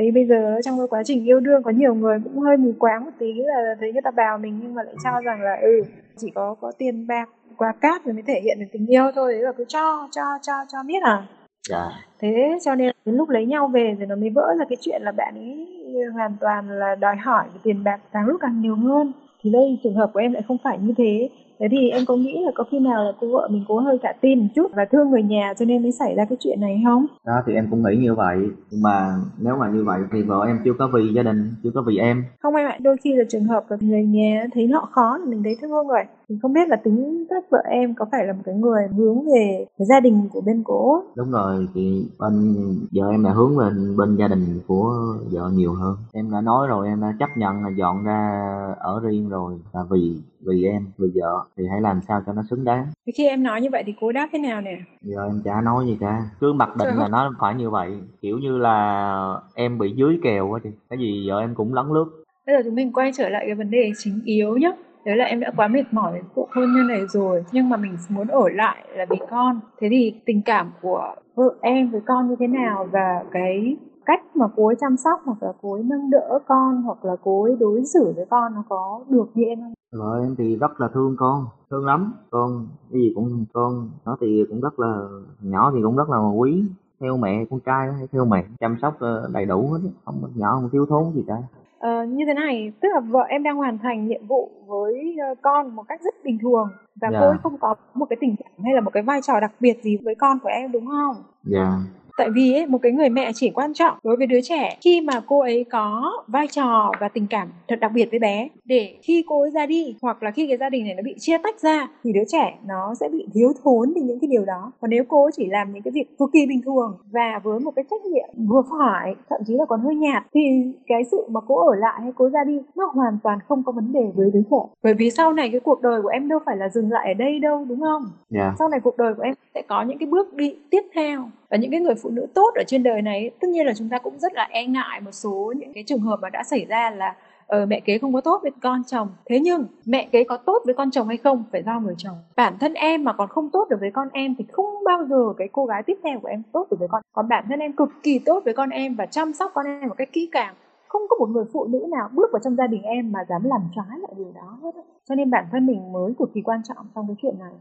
Vì 0.00 0.10
bây 0.10 0.26
giờ 0.26 0.60
trong 0.64 0.78
cái 0.78 0.86
quá 0.90 1.02
trình 1.04 1.24
yêu 1.24 1.40
đương 1.40 1.62
có 1.62 1.70
nhiều 1.70 1.94
người 1.94 2.18
cũng 2.24 2.38
hơi 2.38 2.56
mù 2.56 2.72
quáng 2.78 3.04
một 3.04 3.10
tí 3.18 3.32
là 3.34 3.74
thấy 3.80 3.92
người 3.92 4.02
ta 4.04 4.10
bào 4.10 4.38
mình 4.38 4.58
nhưng 4.62 4.74
mà 4.74 4.82
lại 4.82 4.94
cho 5.04 5.20
rằng 5.20 5.40
là 5.42 5.58
ừ 5.62 5.82
chỉ 6.16 6.30
có 6.34 6.54
có 6.60 6.72
tiền 6.78 7.06
bạc 7.06 7.28
quà 7.56 7.72
cát 7.80 8.04
rồi 8.04 8.14
mới 8.14 8.22
thể 8.26 8.40
hiện 8.44 8.60
được 8.60 8.66
tình 8.72 8.86
yêu 8.86 9.04
thôi 9.14 9.32
đấy 9.32 9.42
là 9.42 9.52
cứ 9.52 9.64
cho 9.68 10.08
cho 10.10 10.22
cho 10.42 10.52
cho 10.72 10.78
biết 10.86 11.02
à. 11.02 11.26
dạ 11.68 11.90
Thế 12.18 12.58
cho 12.64 12.74
nên 12.74 12.92
đến 13.04 13.14
lúc 13.14 13.28
lấy 13.28 13.46
nhau 13.46 13.68
về 13.68 13.96
rồi 13.98 14.06
nó 14.06 14.16
mới 14.16 14.30
vỡ 14.30 14.54
ra 14.58 14.64
cái 14.68 14.76
chuyện 14.80 15.02
là 15.04 15.12
bạn 15.12 15.34
ấy 15.34 15.66
hoàn 16.14 16.36
toàn 16.40 16.70
là 16.70 16.94
đòi 16.94 17.16
hỏi 17.16 17.44
cái 17.48 17.60
tiền 17.62 17.84
bạc 17.84 18.00
càng 18.12 18.26
lúc 18.26 18.36
càng 18.40 18.60
nhiều 18.60 18.76
hơn. 18.76 19.12
Thì 19.42 19.50
đây 19.50 19.78
trường 19.82 19.94
hợp 19.94 20.10
của 20.14 20.20
em 20.20 20.32
lại 20.32 20.42
không 20.48 20.58
phải 20.64 20.78
như 20.78 20.94
thế. 20.96 21.28
Thế 21.60 21.66
thì 21.70 21.90
em 21.90 22.02
có 22.06 22.16
nghĩ 22.16 22.42
là 22.44 22.50
có 22.54 22.64
khi 22.70 22.78
nào 22.78 23.04
là 23.04 23.12
cô 23.20 23.26
vợ 23.32 23.48
mình 23.50 23.64
cố 23.68 23.78
hơi 23.78 23.98
cả 24.02 24.12
tin 24.20 24.38
một 24.38 24.46
chút 24.54 24.66
và 24.74 24.84
thương 24.84 25.10
người 25.10 25.22
nhà 25.22 25.54
cho 25.58 25.64
nên 25.64 25.82
mới 25.82 25.92
xảy 25.92 26.14
ra 26.14 26.24
cái 26.24 26.36
chuyện 26.40 26.60
này 26.60 26.82
không? 26.84 27.06
đó 27.26 27.34
thì 27.46 27.54
em 27.54 27.66
cũng 27.70 27.82
nghĩ 27.82 27.96
như 27.96 28.14
vậy 28.14 28.36
nhưng 28.70 28.82
mà 28.82 29.14
nếu 29.40 29.56
mà 29.56 29.68
như 29.70 29.84
vậy 29.84 30.00
thì 30.12 30.22
vợ 30.22 30.44
em 30.46 30.58
chưa 30.64 30.72
có 30.78 30.90
vì 30.94 31.12
gia 31.14 31.22
đình 31.22 31.54
chưa 31.62 31.70
có 31.74 31.82
vì 31.86 31.96
em 31.98 32.24
Không 32.42 32.54
em 32.54 32.66
ạ, 32.68 32.78
đôi 32.80 32.96
khi 33.04 33.14
là 33.14 33.24
trường 33.28 33.44
hợp 33.44 33.64
là 33.68 33.76
người 33.80 34.02
nhà 34.04 34.44
thấy 34.54 34.66
họ 34.68 34.88
khó 34.92 35.18
là 35.18 35.24
mình 35.28 35.42
thấy 35.42 35.56
thương 35.60 35.88
rồi. 35.88 36.04
Mình 36.28 36.38
không 36.42 36.52
biết 36.52 36.68
là 36.68 36.76
tính 36.76 37.26
cách 37.30 37.44
vợ 37.50 37.58
em 37.70 37.94
có 37.94 38.06
phải 38.12 38.26
là 38.26 38.32
một 38.32 38.42
cái 38.44 38.54
người 38.54 38.82
hướng 38.96 39.24
về 39.34 39.66
gia 39.78 40.00
đình 40.00 40.28
của 40.32 40.40
bên 40.40 40.62
cố. 40.64 41.02
đúng 41.16 41.30
rồi 41.30 41.68
thì 41.74 42.06
bên 42.18 42.54
vợ 42.92 43.10
em 43.10 43.24
là 43.24 43.30
hướng 43.32 43.56
bên 43.56 43.96
bên 43.96 44.16
gia 44.16 44.28
đình 44.28 44.60
của 44.66 44.94
vợ 45.30 45.50
nhiều 45.54 45.72
hơn 45.74 45.96
em 46.12 46.30
đã 46.30 46.40
nói 46.40 46.68
rồi 46.68 46.86
em 46.88 47.00
đã 47.00 47.14
chấp 47.18 47.28
nhận 47.36 47.64
là 47.64 47.70
dọn 47.76 48.04
ra 48.04 48.30
ở 48.78 49.00
riêng 49.04 49.28
rồi 49.28 49.54
là 49.72 49.80
vì 49.90 50.20
vì 50.46 50.64
em 50.64 50.86
vì 50.98 51.08
vợ 51.14 51.44
thì 51.56 51.64
hãy 51.70 51.80
làm 51.80 52.00
sao 52.08 52.22
cho 52.26 52.32
nó 52.32 52.42
xứng 52.50 52.64
đáng 52.64 52.86
Thì 53.06 53.12
khi 53.12 53.26
em 53.26 53.42
nói 53.42 53.60
như 53.60 53.68
vậy 53.72 53.82
thì 53.86 53.94
cố 54.00 54.12
đáp 54.12 54.28
thế 54.32 54.38
nào 54.38 54.60
nè? 54.60 54.76
giờ 55.02 55.24
em 55.26 55.40
chả 55.44 55.60
nói 55.60 55.86
gì 55.86 55.96
cả 56.00 56.22
cứ 56.40 56.52
mặc 56.52 56.68
định 56.76 56.88
Trời 56.88 56.96
là 56.96 57.08
nó 57.08 57.34
phải 57.40 57.54
như 57.54 57.70
vậy 57.70 57.92
kiểu 58.20 58.38
như 58.38 58.58
là 58.58 59.40
em 59.54 59.78
bị 59.78 59.92
dưới 59.96 60.18
kèo 60.22 60.48
quá 60.48 60.60
thì 60.64 60.70
cái 60.90 60.98
gì 60.98 61.28
vợ 61.28 61.40
em 61.40 61.54
cũng 61.54 61.74
lấn 61.74 61.86
lướt 61.88 62.06
Bây 62.46 62.56
giờ 62.56 62.62
chúng 62.64 62.74
mình 62.74 62.92
quay 62.92 63.10
trở 63.16 63.28
lại 63.28 63.42
cái 63.46 63.54
vấn 63.54 63.70
đề 63.70 63.92
chính 63.98 64.20
yếu 64.24 64.56
nhé. 64.56 64.72
Đấy 65.06 65.16
là 65.16 65.24
em 65.24 65.40
đã 65.40 65.52
quá 65.56 65.68
mệt 65.68 65.84
mỏi 65.92 66.12
với 66.12 66.22
cuộc 66.34 66.48
hôn 66.52 66.72
nhân 66.74 66.86
này 66.86 67.06
rồi. 67.08 67.44
Nhưng 67.52 67.68
mà 67.68 67.76
mình 67.76 67.96
muốn 68.08 68.28
ở 68.28 68.48
lại 68.48 68.84
là 68.96 69.06
vì 69.10 69.16
con. 69.30 69.60
Thế 69.80 69.88
thì 69.90 70.14
tình 70.26 70.42
cảm 70.42 70.70
của 70.82 71.14
vợ 71.34 71.54
em 71.60 71.90
với 71.90 72.00
con 72.06 72.28
như 72.28 72.36
thế 72.38 72.46
nào? 72.46 72.88
Và 72.92 73.24
cái 73.32 73.76
cách 74.06 74.36
mà 74.36 74.46
cô 74.56 74.66
ấy 74.66 74.76
chăm 74.80 74.96
sóc 74.96 75.20
Hoặc 75.24 75.42
là 75.42 75.52
cô 75.62 75.72
ấy 75.72 75.82
nâng 75.82 76.10
đỡ 76.10 76.38
con 76.48 76.82
Hoặc 76.82 77.04
là 77.04 77.16
cô 77.22 77.42
ấy 77.42 77.56
đối 77.60 77.84
xử 77.84 78.12
với 78.16 78.26
con 78.30 78.54
Nó 78.54 78.64
có 78.68 79.00
được 79.08 79.26
như 79.34 79.44
em 79.44 79.60
không? 79.60 79.72
vợ 79.92 80.20
em 80.22 80.34
thì 80.38 80.56
rất 80.56 80.80
là 80.80 80.88
thương 80.94 81.16
con, 81.18 81.46
thương 81.70 81.86
lắm. 81.86 82.12
Con 82.30 82.66
cái 82.90 83.00
gì 83.00 83.12
cũng 83.14 83.44
con, 83.52 83.90
nó 84.04 84.16
thì 84.20 84.44
cũng 84.48 84.60
rất 84.60 84.80
là, 84.80 85.00
nhỏ 85.40 85.72
thì 85.74 85.78
cũng 85.82 85.96
rất 85.96 86.10
là 86.10 86.18
quý. 86.18 86.64
Theo 87.00 87.16
mẹ 87.16 87.44
con 87.50 87.60
trai 87.60 87.92
hay 87.92 88.06
theo 88.12 88.24
mẹ 88.24 88.44
chăm 88.60 88.76
sóc 88.82 88.96
ờ, 88.98 89.30
đầy 89.32 89.46
đủ 89.46 89.70
hết. 89.72 89.90
Không, 90.04 90.22
nhỏ 90.34 90.52
không 90.54 90.70
thiếu 90.72 90.86
thốn 90.86 91.12
gì 91.14 91.24
cả. 91.26 91.36
Ờ, 91.78 92.04
như 92.04 92.24
thế 92.26 92.34
này, 92.34 92.72
tức 92.80 92.88
là 92.94 93.00
vợ 93.00 93.24
em 93.28 93.42
đang 93.42 93.56
hoàn 93.56 93.78
thành 93.78 94.08
nhiệm 94.08 94.26
vụ 94.26 94.50
với 94.66 95.16
ờ, 95.28 95.34
con 95.42 95.76
một 95.76 95.82
cách 95.88 96.00
rất 96.02 96.14
bình 96.24 96.38
thường 96.42 96.68
và 97.00 97.08
Dạ. 97.12 97.18
cô 97.20 97.26
ấy 97.28 97.38
không 97.42 97.58
có 97.58 97.74
một 97.94 98.06
cái 98.10 98.16
tình 98.20 98.36
cảm 98.38 98.64
hay 98.64 98.74
là 98.74 98.80
một 98.80 98.90
cái 98.94 99.02
vai 99.02 99.20
trò 99.22 99.40
đặc 99.40 99.52
biệt 99.60 99.82
gì 99.82 99.96
với 100.04 100.14
con 100.14 100.38
của 100.42 100.48
em 100.48 100.72
đúng 100.72 100.86
không? 100.86 101.16
dạ 101.44 101.72
Tại 102.16 102.30
vì 102.34 102.52
ấy, 102.52 102.66
một 102.66 102.78
cái 102.82 102.92
người 102.92 103.08
mẹ 103.08 103.30
chỉ 103.34 103.50
quan 103.50 103.74
trọng 103.74 103.98
đối 104.04 104.16
với 104.16 104.26
đứa 104.26 104.40
trẻ 104.40 104.78
khi 104.80 105.00
mà 105.00 105.12
cô 105.26 105.40
ấy 105.40 105.64
có 105.70 106.12
vai 106.26 106.46
trò 106.46 106.92
và 107.00 107.08
tình 107.08 107.26
cảm 107.30 107.48
thật 107.68 107.76
đặc 107.80 107.92
biệt 107.94 108.08
với 108.10 108.18
bé 108.18 108.48
để 108.64 108.94
khi 109.02 109.24
cô 109.28 109.40
ấy 109.40 109.50
ra 109.50 109.66
đi 109.66 109.96
hoặc 110.02 110.22
là 110.22 110.30
khi 110.30 110.46
cái 110.46 110.56
gia 110.56 110.68
đình 110.68 110.84
này 110.84 110.94
nó 110.94 111.02
bị 111.02 111.14
chia 111.18 111.38
tách 111.38 111.60
ra 111.60 111.88
thì 112.04 112.12
đứa 112.12 112.24
trẻ 112.28 112.58
nó 112.66 112.94
sẽ 113.00 113.08
bị 113.08 113.26
thiếu 113.34 113.52
thốn 113.64 113.92
đi 113.94 114.00
những 114.00 114.20
cái 114.20 114.28
điều 114.28 114.44
đó. 114.44 114.72
Còn 114.80 114.90
nếu 114.90 115.04
cô 115.08 115.22
ấy 115.22 115.32
chỉ 115.36 115.46
làm 115.46 115.72
những 115.72 115.82
cái 115.82 115.92
việc 115.92 116.18
cực 116.18 116.30
kỳ 116.32 116.46
bình 116.46 116.60
thường 116.64 116.98
và 117.10 117.40
với 117.44 117.60
một 117.60 117.70
cái 117.76 117.84
trách 117.90 118.04
nhiệm 118.04 118.46
vừa 118.48 118.62
phải 118.70 119.14
thậm 119.30 119.40
chí 119.46 119.54
là 119.54 119.64
còn 119.64 119.80
hơi 119.80 119.94
nhạt 119.94 120.22
thì 120.34 120.40
cái 120.86 121.04
sự 121.10 121.26
mà 121.30 121.40
cô 121.46 121.68
ở 121.68 121.74
lại 121.76 122.00
hay 122.02 122.12
cô 122.16 122.28
ra 122.28 122.44
đi 122.44 122.60
nó 122.76 122.90
hoàn 122.94 123.18
toàn 123.22 123.38
không 123.48 123.62
có 123.64 123.72
vấn 123.72 123.92
đề 123.92 124.04
với 124.14 124.30
đứa 124.34 124.42
trẻ. 124.50 124.56
Bởi 124.82 124.94
vì 124.94 125.10
sau 125.10 125.32
này 125.32 125.48
cái 125.50 125.60
cuộc 125.60 125.82
đời 125.82 126.02
của 126.02 126.08
em 126.08 126.28
đâu 126.28 126.38
phải 126.46 126.56
là 126.56 126.68
dừng 126.68 126.90
lại 126.90 127.08
ở 127.08 127.14
đây 127.14 127.38
đâu 127.38 127.64
đúng 127.68 127.80
không? 127.80 128.02
dạ 128.28 128.54
sau 128.58 128.68
này 128.68 128.80
cuộc 128.80 128.96
đời 128.96 129.14
của 129.14 129.22
em 129.22 129.34
sẽ 129.54 129.62
có 129.68 129.82
những 129.82 129.98
cái 129.98 130.06
bước 130.06 130.34
đi 130.34 130.54
tiếp 130.70 130.82
theo 130.94 131.24
và 131.50 131.56
những 131.56 131.70
cái 131.70 131.80
người 131.80 131.94
phụ 131.94 132.10
nữ 132.10 132.26
tốt 132.34 132.50
ở 132.54 132.62
trên 132.66 132.82
đời 132.82 133.02
này 133.02 133.30
tất 133.40 133.48
nhiên 133.48 133.66
là 133.66 133.72
chúng 133.76 133.88
ta 133.88 133.98
cũng 133.98 134.18
rất 134.18 134.32
là 134.34 134.48
e 134.50 134.66
ngại 134.66 135.00
một 135.00 135.12
số 135.12 135.52
những 135.56 135.72
cái 135.72 135.84
trường 135.86 136.00
hợp 136.00 136.18
mà 136.22 136.30
đã 136.30 136.42
xảy 136.42 136.66
ra 136.68 136.90
là 136.90 137.14
ờ, 137.46 137.66
mẹ 137.66 137.80
kế 137.80 137.98
không 137.98 138.12
có 138.12 138.20
tốt 138.20 138.40
với 138.42 138.50
con 138.62 138.82
chồng. 138.86 139.08
Thế 139.26 139.40
nhưng 139.40 139.66
mẹ 139.86 140.08
kế 140.12 140.24
có 140.24 140.36
tốt 140.36 140.62
với 140.64 140.74
con 140.74 140.90
chồng 140.90 141.08
hay 141.08 141.16
không 141.16 141.44
phải 141.52 141.62
do 141.62 141.80
người 141.80 141.94
chồng. 141.98 142.16
Bản 142.36 142.58
thân 142.60 142.74
em 142.74 143.04
mà 143.04 143.12
còn 143.12 143.28
không 143.28 143.50
tốt 143.50 143.66
được 143.70 143.76
với 143.80 143.90
con 143.90 144.08
em 144.12 144.34
thì 144.38 144.44
không 144.52 144.84
bao 144.84 145.06
giờ 145.06 145.32
cái 145.38 145.48
cô 145.52 145.66
gái 145.66 145.82
tiếp 145.82 145.98
theo 146.02 146.20
của 146.20 146.28
em 146.28 146.42
tốt 146.52 146.66
được 146.70 146.76
với 146.78 146.88
con. 146.88 147.02
Còn 147.12 147.28
bản 147.28 147.44
thân 147.48 147.58
em 147.58 147.72
cực 147.72 147.88
kỳ 148.02 148.18
tốt 148.18 148.42
với 148.44 148.54
con 148.54 148.70
em 148.70 148.94
và 148.94 149.06
chăm 149.06 149.32
sóc 149.32 149.50
con 149.54 149.66
em 149.66 149.88
một 149.88 149.94
cách 149.98 150.12
kỹ 150.12 150.28
càng. 150.32 150.54
Không 150.88 151.02
có 151.08 151.16
một 151.18 151.28
người 151.28 151.44
phụ 151.52 151.66
nữ 151.66 151.86
nào 151.90 152.08
bước 152.12 152.30
vào 152.32 152.40
trong 152.44 152.56
gia 152.56 152.66
đình 152.66 152.82
em 152.82 153.12
mà 153.12 153.20
dám 153.28 153.44
làm 153.44 153.60
trái 153.76 153.98
lại 153.98 154.12
điều 154.16 154.32
đó 154.34 154.58
hết 154.62 154.70
cho 155.08 155.14
nên 155.14 155.30
bản 155.30 155.44
thân 155.52 155.66
mình 155.66 155.92
mới 155.92 156.12
cực 156.18 156.34
kỳ 156.34 156.40
quan 156.42 156.60
trọng 156.68 156.86
trong 156.94 157.06
cái 157.08 157.16
chuyện 157.22 157.38
này. 157.38 157.52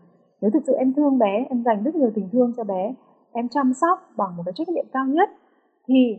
Nếu 0.41 0.51
thực 0.51 0.63
sự 0.67 0.73
em 0.73 0.93
thương 0.93 1.19
bé 1.19 1.45
em 1.49 1.63
dành 1.63 1.83
rất 1.83 1.95
nhiều 1.95 2.11
tình 2.15 2.29
thương 2.31 2.53
cho 2.57 2.63
bé 2.63 2.93
em 3.35 3.49
chăm 3.49 3.73
sóc 3.73 4.11
bằng 4.17 4.37
một 4.37 4.43
cái 4.45 4.53
trách 4.55 4.69
nhiệm 4.69 4.85
cao 4.93 5.05
nhất, 5.05 5.29
thì 5.87 6.17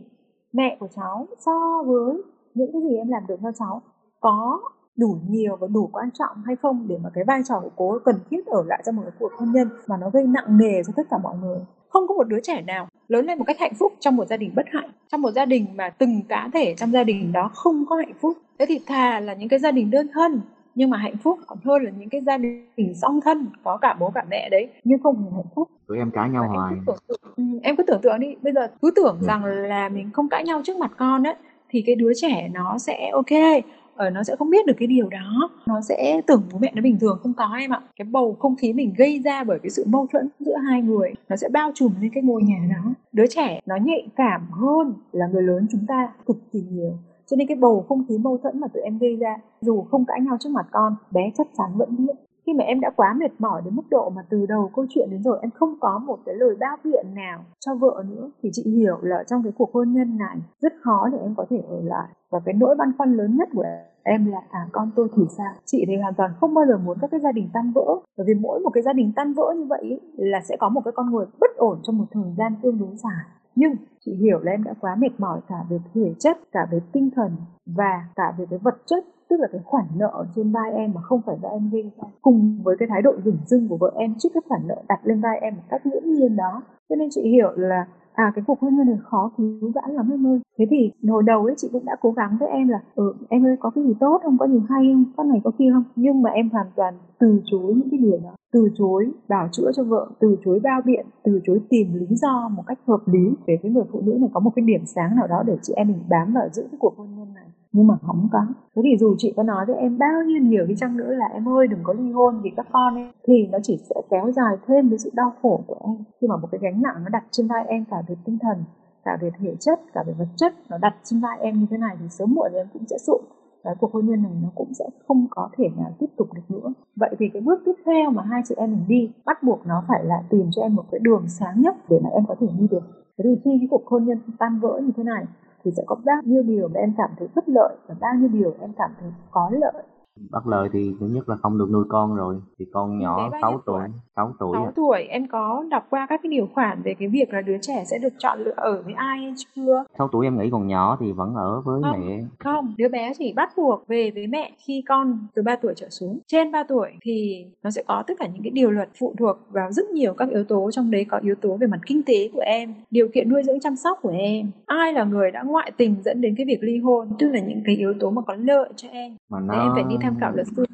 mẹ 0.53 0.77
của 0.79 0.87
cháu 0.95 1.27
so 1.45 1.83
với 1.85 2.21
những 2.53 2.69
cái 2.73 2.81
gì 2.81 2.95
em 2.97 3.07
làm 3.07 3.27
được 3.27 3.35
cho 3.43 3.51
cháu 3.59 3.81
có 4.19 4.59
đủ 4.97 5.17
nhiều 5.29 5.55
và 5.55 5.67
đủ 5.67 5.89
quan 5.93 6.09
trọng 6.19 6.37
hay 6.45 6.55
không 6.55 6.85
để 6.87 6.97
mà 7.03 7.09
cái 7.13 7.23
vai 7.27 7.41
trò 7.45 7.59
của 7.59 7.71
cô 7.75 7.99
cần 8.05 8.15
thiết 8.29 8.45
ở 8.45 8.63
lại 8.67 8.83
trong 8.85 8.95
một 8.95 9.01
cái 9.05 9.11
cuộc 9.19 9.31
hôn 9.37 9.51
nhân 9.51 9.69
mà 9.87 9.97
nó 9.97 10.09
gây 10.09 10.23
nặng 10.23 10.57
nề 10.57 10.83
cho 10.87 10.93
tất 10.95 11.03
cả 11.09 11.17
mọi 11.23 11.37
người. 11.41 11.59
Không 11.89 12.07
có 12.07 12.15
một 12.15 12.27
đứa 12.27 12.39
trẻ 12.43 12.61
nào 12.61 12.87
lớn 13.07 13.25
lên 13.25 13.37
một 13.37 13.43
cách 13.47 13.59
hạnh 13.59 13.73
phúc 13.79 13.93
trong 13.99 14.15
một 14.15 14.27
gia 14.27 14.37
đình 14.37 14.51
bất 14.55 14.65
hạnh, 14.73 14.89
trong 15.11 15.21
một 15.21 15.31
gia 15.31 15.45
đình 15.45 15.65
mà 15.75 15.89
từng 15.89 16.21
cá 16.29 16.49
thể 16.53 16.75
trong 16.77 16.91
gia 16.91 17.03
đình 17.03 17.31
đó 17.31 17.51
không 17.53 17.85
có 17.89 17.95
hạnh 17.95 18.13
phúc. 18.21 18.37
Thế 18.59 18.65
thì 18.69 18.79
thà 18.85 19.19
là 19.19 19.33
những 19.33 19.49
cái 19.49 19.59
gia 19.59 19.71
đình 19.71 19.91
đơn 19.91 20.07
thân 20.13 20.41
nhưng 20.77 20.89
mà 20.89 20.97
hạnh 20.97 21.17
phúc 21.23 21.39
còn 21.47 21.57
hơn 21.65 21.83
là 21.83 21.91
những 21.99 22.09
cái 22.09 22.21
gia 22.21 22.37
đình 22.37 22.93
song 22.95 23.19
thân 23.21 23.47
có 23.63 23.77
cả 23.77 23.95
bố 23.99 24.11
cả 24.15 24.25
mẹ 24.29 24.49
đấy. 24.49 24.67
Nhưng 24.83 24.99
không 25.03 25.23
hề 25.23 25.29
hạnh 25.35 25.51
phúc. 25.55 25.69
Tụi 25.87 25.97
em 25.97 26.11
cãi 26.11 26.29
nhau 26.29 26.43
Và 26.47 26.55
hoài. 26.55 26.73
em 26.73 26.83
cứ 26.85 26.93
tưởng 26.97 27.03
tượng, 27.07 27.33
ừ, 27.35 27.43
em 27.63 27.75
cứ 27.75 27.83
tưởng 27.83 28.01
tượng 28.01 28.19
đi. 28.19 28.35
Bây 28.41 28.53
giờ 28.53 28.67
cứ 28.81 28.91
tưởng 28.95 29.17
rằng 29.21 29.45
là 29.45 29.89
mình 29.89 30.09
không 30.13 30.29
cãi 30.29 30.43
nhau 30.43 30.61
trước 30.63 30.77
mặt 30.77 30.91
con 30.97 31.23
á 31.23 31.35
thì 31.69 31.83
cái 31.85 31.95
đứa 31.95 32.11
trẻ 32.15 32.49
nó 32.53 32.77
sẽ 32.77 33.09
ok. 33.13 33.63
Ở 33.95 34.09
nó 34.09 34.23
sẽ 34.23 34.35
không 34.35 34.49
biết 34.49 34.65
được 34.65 34.73
cái 34.79 34.87
điều 34.87 35.09
đó. 35.09 35.49
Nó 35.65 35.81
sẽ 35.81 36.21
tưởng 36.27 36.43
bố 36.51 36.59
mẹ 36.59 36.71
nó 36.75 36.81
bình 36.81 36.99
thường 36.99 37.19
không 37.23 37.33
có 37.33 37.55
em 37.59 37.73
ạ. 37.73 37.81
Cái 37.95 38.05
bầu 38.11 38.35
không 38.39 38.55
khí 38.55 38.73
mình 38.73 38.93
gây 38.97 39.21
ra 39.25 39.43
bởi 39.43 39.59
cái 39.63 39.69
sự 39.69 39.85
mâu 39.87 40.07
thuẫn 40.11 40.29
giữa 40.39 40.55
hai 40.69 40.81
người 40.81 41.13
nó 41.29 41.35
sẽ 41.35 41.49
bao 41.49 41.71
trùm 41.75 41.91
lên 42.01 42.11
cái 42.13 42.23
ngôi 42.23 42.41
nhà 42.43 42.67
đó. 42.75 42.91
Đứa 43.11 43.27
trẻ 43.27 43.59
nó 43.65 43.75
nhạy 43.75 44.07
cảm 44.15 44.41
hơn 44.51 44.93
là 45.11 45.27
người 45.27 45.43
lớn 45.43 45.67
chúng 45.71 45.85
ta 45.87 46.09
cực 46.25 46.37
kỳ 46.53 46.59
nhiều 46.71 46.97
cho 47.29 47.35
nên 47.37 47.47
cái 47.47 47.57
bầu 47.57 47.85
không 47.89 48.03
khí 48.07 48.17
mâu 48.17 48.37
thuẫn 48.37 48.59
mà 48.59 48.67
tụi 48.67 48.83
em 48.83 48.97
gây 48.97 49.15
ra 49.15 49.37
dù 49.61 49.81
không 49.81 50.05
cãi 50.05 50.21
nhau 50.21 50.37
trước 50.39 50.49
mặt 50.51 50.65
con 50.71 50.95
bé 51.11 51.31
chắc 51.37 51.47
chắn 51.57 51.67
vẫn 51.75 51.95
biết. 51.97 52.13
Khi 52.45 52.53
mà 52.53 52.63
em 52.63 52.79
đã 52.79 52.89
quá 52.95 53.13
mệt 53.13 53.31
mỏi 53.39 53.61
đến 53.65 53.75
mức 53.75 53.83
độ 53.89 54.09
mà 54.09 54.21
từ 54.29 54.45
đầu 54.45 54.71
câu 54.75 54.85
chuyện 54.89 55.07
đến 55.11 55.23
rồi 55.23 55.39
em 55.41 55.51
không 55.51 55.75
có 55.79 55.99
một 55.99 56.19
cái 56.25 56.35
lời 56.35 56.55
bao 56.59 56.77
biện 56.83 57.05
nào 57.15 57.39
cho 57.59 57.75
vợ 57.75 58.03
nữa 58.09 58.29
thì 58.43 58.49
chị 58.53 58.63
hiểu 58.71 58.97
là 59.01 59.23
trong 59.27 59.43
cái 59.43 59.51
cuộc 59.57 59.73
hôn 59.73 59.93
nhân 59.93 60.17
này 60.17 60.37
rất 60.61 60.73
khó 60.81 61.09
để 61.11 61.17
em 61.17 61.33
có 61.37 61.45
thể 61.49 61.57
ở 61.69 61.81
lại. 61.83 62.07
Và 62.31 62.39
cái 62.45 62.53
nỗi 62.53 62.75
băn 62.75 62.91
khoăn 62.97 63.13
lớn 63.13 63.37
nhất 63.37 63.49
của 63.53 63.63
em 64.03 64.25
là 64.25 64.41
à 64.49 64.67
con 64.71 64.91
tôi 64.95 65.07
thì 65.15 65.23
sao? 65.37 65.53
Chị 65.65 65.85
thì 65.87 65.95
hoàn 65.95 66.13
toàn 66.13 66.31
không 66.39 66.53
bao 66.53 66.65
giờ 66.65 66.77
muốn 66.77 66.97
các 67.01 67.11
cái 67.11 67.19
gia 67.19 67.31
đình 67.31 67.49
tan 67.53 67.71
vỡ. 67.75 67.85
Bởi 68.17 68.25
vì 68.27 68.33
mỗi 68.33 68.59
một 68.59 68.69
cái 68.69 68.83
gia 68.83 68.93
đình 68.93 69.11
tan 69.15 69.33
vỡ 69.33 69.53
như 69.57 69.65
vậy 69.65 69.81
ý, 69.81 69.99
là 70.17 70.41
sẽ 70.41 70.57
có 70.59 70.69
một 70.69 70.81
cái 70.85 70.91
con 70.95 71.11
người 71.11 71.25
bất 71.39 71.55
ổn 71.57 71.79
trong 71.83 71.97
một 71.97 72.05
thời 72.11 72.33
gian 72.37 72.55
tương 72.61 72.79
đối 72.79 72.95
dài 72.95 73.25
nhưng 73.57 73.73
chị 74.05 74.13
hiểu 74.13 74.39
là 74.39 74.51
em 74.51 74.63
đã 74.63 74.73
quá 74.81 74.95
mệt 74.95 75.19
mỏi 75.19 75.39
cả 75.49 75.55
về 75.69 75.79
thể 75.93 76.13
chất, 76.19 76.37
cả 76.51 76.67
về 76.71 76.79
tinh 76.91 77.09
thần 77.15 77.31
và 77.65 78.05
cả 78.15 78.33
về 78.37 78.45
cái 78.49 78.59
vật 78.59 78.75
chất, 78.85 79.05
tức 79.29 79.39
là 79.39 79.47
cái 79.51 79.61
khoản 79.65 79.85
nợ 79.95 80.25
trên 80.35 80.51
vai 80.51 80.71
em 80.71 80.91
mà 80.95 81.01
không 81.01 81.21
phải 81.25 81.35
do 81.43 81.49
em 81.49 81.69
gây 81.71 81.83
ra, 81.83 82.07
cùng 82.21 82.59
với 82.63 82.75
cái 82.79 82.87
thái 82.91 83.01
độ 83.01 83.13
dửng 83.25 83.37
dưng 83.45 83.67
của 83.69 83.77
vợ 83.77 83.91
em 83.95 84.15
trước 84.19 84.29
cái 84.33 84.41
khoản 84.47 84.61
nợ 84.67 84.75
đặt 84.89 84.99
lên 85.03 85.21
vai 85.21 85.39
em 85.39 85.55
một 85.55 85.61
cách 85.69 85.85
nghiễm 85.85 86.03
nhiên 86.03 86.35
đó. 86.35 86.61
Cho 86.89 86.95
nên 86.95 87.09
chị 87.11 87.21
hiểu 87.21 87.51
là 87.55 87.87
à 88.13 88.31
cái 88.35 88.43
cuộc 88.47 88.59
hôn 88.59 88.75
nhân 88.75 88.87
này 88.87 88.97
khó 89.03 89.31
cứu 89.37 89.71
vãn 89.75 89.91
lắm 89.95 90.09
em 90.11 90.27
ơi. 90.27 90.39
Thế 90.57 90.65
thì 90.69 90.91
hồi 91.09 91.23
đầu 91.23 91.45
ấy, 91.45 91.55
chị 91.57 91.69
cũng 91.71 91.85
đã 91.85 91.95
cố 92.01 92.11
gắng 92.11 92.37
với 92.39 92.49
em 92.49 92.67
là 92.67 92.79
ừ 92.95 93.13
em 93.29 93.45
ơi, 93.45 93.55
có 93.59 93.69
cái 93.69 93.83
gì 93.83 93.93
tốt 93.99 94.19
không? 94.23 94.37
Có 94.37 94.47
gì 94.47 94.59
hay 94.69 94.83
không? 94.93 95.05
Con 95.17 95.29
này, 95.29 95.41
có 95.43 95.51
kia 95.57 95.69
không? 95.73 95.83
Nhưng 95.95 96.21
mà 96.21 96.29
em 96.29 96.49
hoàn 96.49 96.67
toàn 96.75 96.93
từ 97.19 97.41
chối 97.45 97.73
những 97.75 97.89
cái 97.91 97.99
điều 97.99 98.19
đó 98.23 98.35
từ 98.53 98.69
chối 98.77 99.11
bảo 99.29 99.47
chữa 99.51 99.71
cho 99.75 99.83
vợ, 99.83 100.09
từ 100.19 100.37
chối 100.45 100.59
bao 100.63 100.81
biện, 100.85 101.05
từ 101.23 101.39
chối 101.43 101.59
tìm 101.69 101.93
lý 101.93 102.07
do 102.09 102.49
một 102.49 102.63
cách 102.67 102.79
hợp 102.87 103.01
lý. 103.05 103.33
Về 103.47 103.57
cái 103.63 103.71
người 103.71 103.83
phụ 103.91 104.01
nữ 104.01 104.17
này 104.19 104.29
có 104.33 104.39
một 104.39 104.51
cái 104.55 104.65
điểm 104.65 104.85
sáng 104.85 105.15
nào 105.15 105.27
đó 105.27 105.43
để 105.47 105.57
chị 105.61 105.73
em 105.75 105.87
mình 105.87 106.03
bám 106.09 106.33
vào 106.33 106.49
giữ 106.51 106.67
cái 106.71 106.77
cuộc 106.79 106.97
hôn 106.97 107.07
nhân 107.15 107.33
này. 107.33 107.47
Nhưng 107.71 107.87
mà 107.87 107.95
không 108.01 108.27
có 108.31 108.39
thế 108.75 108.81
thì 108.85 108.97
dù 108.99 109.15
chị 109.17 109.33
có 109.37 109.43
nói 109.43 109.65
với 109.65 109.75
em 109.75 109.97
bao 109.97 110.23
nhiêu 110.27 110.41
nhiều 110.41 110.65
đi 110.65 110.75
chăng 110.77 110.97
nữa 110.97 111.13
là 111.13 111.25
em 111.25 111.49
ơi, 111.49 111.67
đừng 111.67 111.79
có 111.83 111.93
ly 111.93 112.11
hôn 112.11 112.41
vì 112.43 112.49
các 112.57 112.67
con 112.71 112.95
ấy, 112.95 113.11
thì 113.27 113.47
nó 113.51 113.57
chỉ 113.63 113.77
sẽ 113.89 113.95
kéo 114.09 114.31
dài 114.31 114.57
thêm 114.67 114.89
cái 114.89 114.97
sự 114.97 115.11
đau 115.13 115.33
khổ 115.41 115.63
của 115.67 115.77
em. 115.83 115.97
Khi 116.21 116.27
mà 116.27 116.37
một 116.37 116.47
cái 116.51 116.59
gánh 116.61 116.81
nặng 116.81 116.95
nó 117.03 117.09
đặt 117.09 117.23
trên 117.31 117.47
vai 117.47 117.65
em, 117.67 117.85
cả 117.91 117.97
về 118.07 118.15
tinh 118.25 118.37
thần, 118.41 118.63
cả 119.05 119.17
về 119.21 119.31
thể 119.39 119.55
chất, 119.59 119.79
cả 119.93 120.03
về 120.07 120.13
vật 120.19 120.27
chất, 120.35 120.53
nó 120.69 120.77
đặt 120.77 120.95
trên 121.03 121.19
vai 121.19 121.37
em 121.41 121.59
như 121.59 121.65
thế 121.69 121.77
này 121.77 121.95
thì 121.99 122.05
sớm 122.09 122.33
muộn 122.33 122.51
em 122.53 122.67
cũng 122.73 122.83
sẽ 122.89 122.97
sụn 122.97 123.21
cái 123.63 123.75
cuộc 123.79 123.93
hôn 123.93 124.05
nhân 124.05 124.23
này 124.23 124.31
nó 124.43 124.49
cũng 124.55 124.73
sẽ 124.73 124.85
không 125.07 125.27
có 125.29 125.49
thể 125.57 125.69
nào 125.77 125.91
tiếp 125.99 126.07
tục 126.17 126.33
được 126.33 126.41
nữa. 126.49 126.73
Vậy 126.95 127.15
thì 127.19 127.29
cái 127.33 127.41
bước 127.41 127.61
tiếp 127.65 127.75
theo 127.85 128.09
mà 128.11 128.23
hai 128.23 128.41
chị 128.45 128.55
em 128.57 128.71
mình 128.71 128.85
đi, 128.87 129.11
bắt 129.25 129.43
buộc 129.43 129.67
nó 129.67 129.83
phải 129.87 130.05
là 130.05 130.23
tìm 130.29 130.49
cho 130.51 130.61
em 130.61 130.75
một 130.75 130.83
cái 130.91 130.99
đường 130.99 131.23
sáng 131.27 131.61
nhất 131.61 131.75
để 131.89 131.99
mà 132.03 132.09
em 132.09 132.23
có 132.27 132.35
thể 132.39 132.47
đi 132.59 132.67
được. 132.71 132.83
Thế 133.17 133.23
thì 133.23 133.41
khi 133.43 133.57
cái 133.59 133.67
cuộc 133.71 133.87
hôn 133.87 134.05
nhân 134.05 134.19
tan 134.39 134.59
vỡ 134.59 134.81
như 134.83 134.91
thế 134.97 135.03
này, 135.03 135.25
thì 135.63 135.71
sẽ 135.77 135.83
có 135.85 135.95
bao 136.05 136.21
nhiêu 136.23 136.43
điều 136.43 136.67
mà 136.67 136.79
em 136.79 136.93
cảm 136.97 137.09
thấy 137.19 137.27
bất 137.35 137.49
lợi 137.49 137.75
và 137.87 137.95
bao 137.99 138.15
nhiêu 138.15 138.29
điều 138.33 138.53
em 138.59 138.73
cảm 138.77 138.91
thấy 138.99 139.09
có 139.31 139.49
lợi. 139.53 139.83
Bất 140.31 140.47
lợi 140.47 140.69
thì 140.73 140.91
thứ 140.99 141.07
nhất 141.07 141.29
là 141.29 141.35
không 141.35 141.57
được 141.57 141.69
nuôi 141.71 141.83
con 141.89 142.15
rồi, 142.15 142.35
thì 142.59 142.65
con 142.73 142.99
nhỏ 142.99 143.17
Bé 143.17 143.29
bao 143.29 143.41
6 143.41 143.51
nhiêu 143.51 143.61
tuổi, 143.65 143.79
tuổi? 143.79 143.89
6 144.15 144.33
tuổi 144.39 144.51
6 144.53 144.65
à. 144.65 144.71
tuổi 144.75 145.03
em 145.03 145.27
có 145.27 145.65
đọc 145.69 145.83
qua 145.89 146.05
các 146.09 146.19
cái 146.23 146.29
điều 146.29 146.47
khoản 146.53 146.81
về 146.83 146.95
cái 146.99 147.07
việc 147.07 147.33
là 147.33 147.41
đứa 147.41 147.57
trẻ 147.61 147.83
sẽ 147.85 147.97
được 147.97 148.13
chọn 148.17 148.39
lựa 148.39 148.53
ở 148.55 148.81
với 148.85 148.93
ai 148.93 149.17
hay 149.19 149.33
chưa 149.55 149.83
6 149.97 150.07
tuổi 150.11 150.25
em 150.25 150.37
nghĩ 150.39 150.49
còn 150.51 150.67
nhỏ 150.67 150.97
thì 150.99 151.11
vẫn 151.11 151.35
ở 151.35 151.61
với 151.65 151.81
Không. 151.83 151.99
mẹ. 152.07 152.23
không 152.39 152.73
đứa 152.77 152.89
bé 152.89 153.13
chỉ 153.19 153.33
bắt 153.33 153.49
buộc 153.57 153.87
về 153.87 154.11
với 154.15 154.27
mẹ 154.27 154.51
khi 154.57 154.83
con 154.87 155.27
từ 155.35 155.41
3 155.41 155.55
tuổi 155.55 155.73
trở 155.75 155.87
xuống 155.89 156.19
trên 156.27 156.51
3 156.51 156.63
tuổi 156.63 156.91
thì 157.01 157.45
nó 157.63 157.69
sẽ 157.69 157.83
có 157.87 158.03
tất 158.07 158.13
cả 158.19 158.27
những 158.33 158.43
cái 158.43 158.51
điều 158.51 158.71
luật 158.71 158.89
phụ 158.99 159.15
thuộc 159.19 159.37
vào 159.49 159.71
rất 159.71 159.85
nhiều 159.89 160.13
các 160.13 160.29
yếu 160.29 160.43
tố 160.43 160.71
trong 160.71 160.91
đấy 160.91 161.05
có 161.09 161.19
yếu 161.23 161.35
tố 161.41 161.57
về 161.57 161.67
mặt 161.67 161.79
kinh 161.85 162.03
tế 162.03 162.29
của 162.33 162.41
em 162.45 162.73
điều 162.91 163.07
kiện 163.13 163.29
nuôi 163.29 163.43
dưỡng 163.43 163.59
chăm 163.59 163.75
sóc 163.75 163.97
của 164.01 164.13
em 164.19 164.51
ai 164.65 164.93
là 164.93 165.03
người 165.03 165.31
đã 165.31 165.43
ngoại 165.43 165.71
tình 165.77 165.95
dẫn 166.05 166.21
đến 166.21 166.35
cái 166.37 166.45
việc 166.45 166.59
ly 166.61 166.77
hôn 166.77 167.07
tức 167.19 167.29
là 167.33 167.39
những 167.39 167.61
cái 167.65 167.75
yếu 167.75 167.93
tố 167.99 168.09
mà 168.09 168.21
có 168.21 168.33
lợi 168.39 168.69
cho 168.75 168.87
em 168.91 169.17
Mà 169.29 169.39
nó 169.39 169.53
em 169.63 169.71
phải 169.75 169.83
đi 169.89 169.95
tham 170.09 170.19
khảo 170.19 170.31
luật 170.35 170.47
sư 170.55 170.65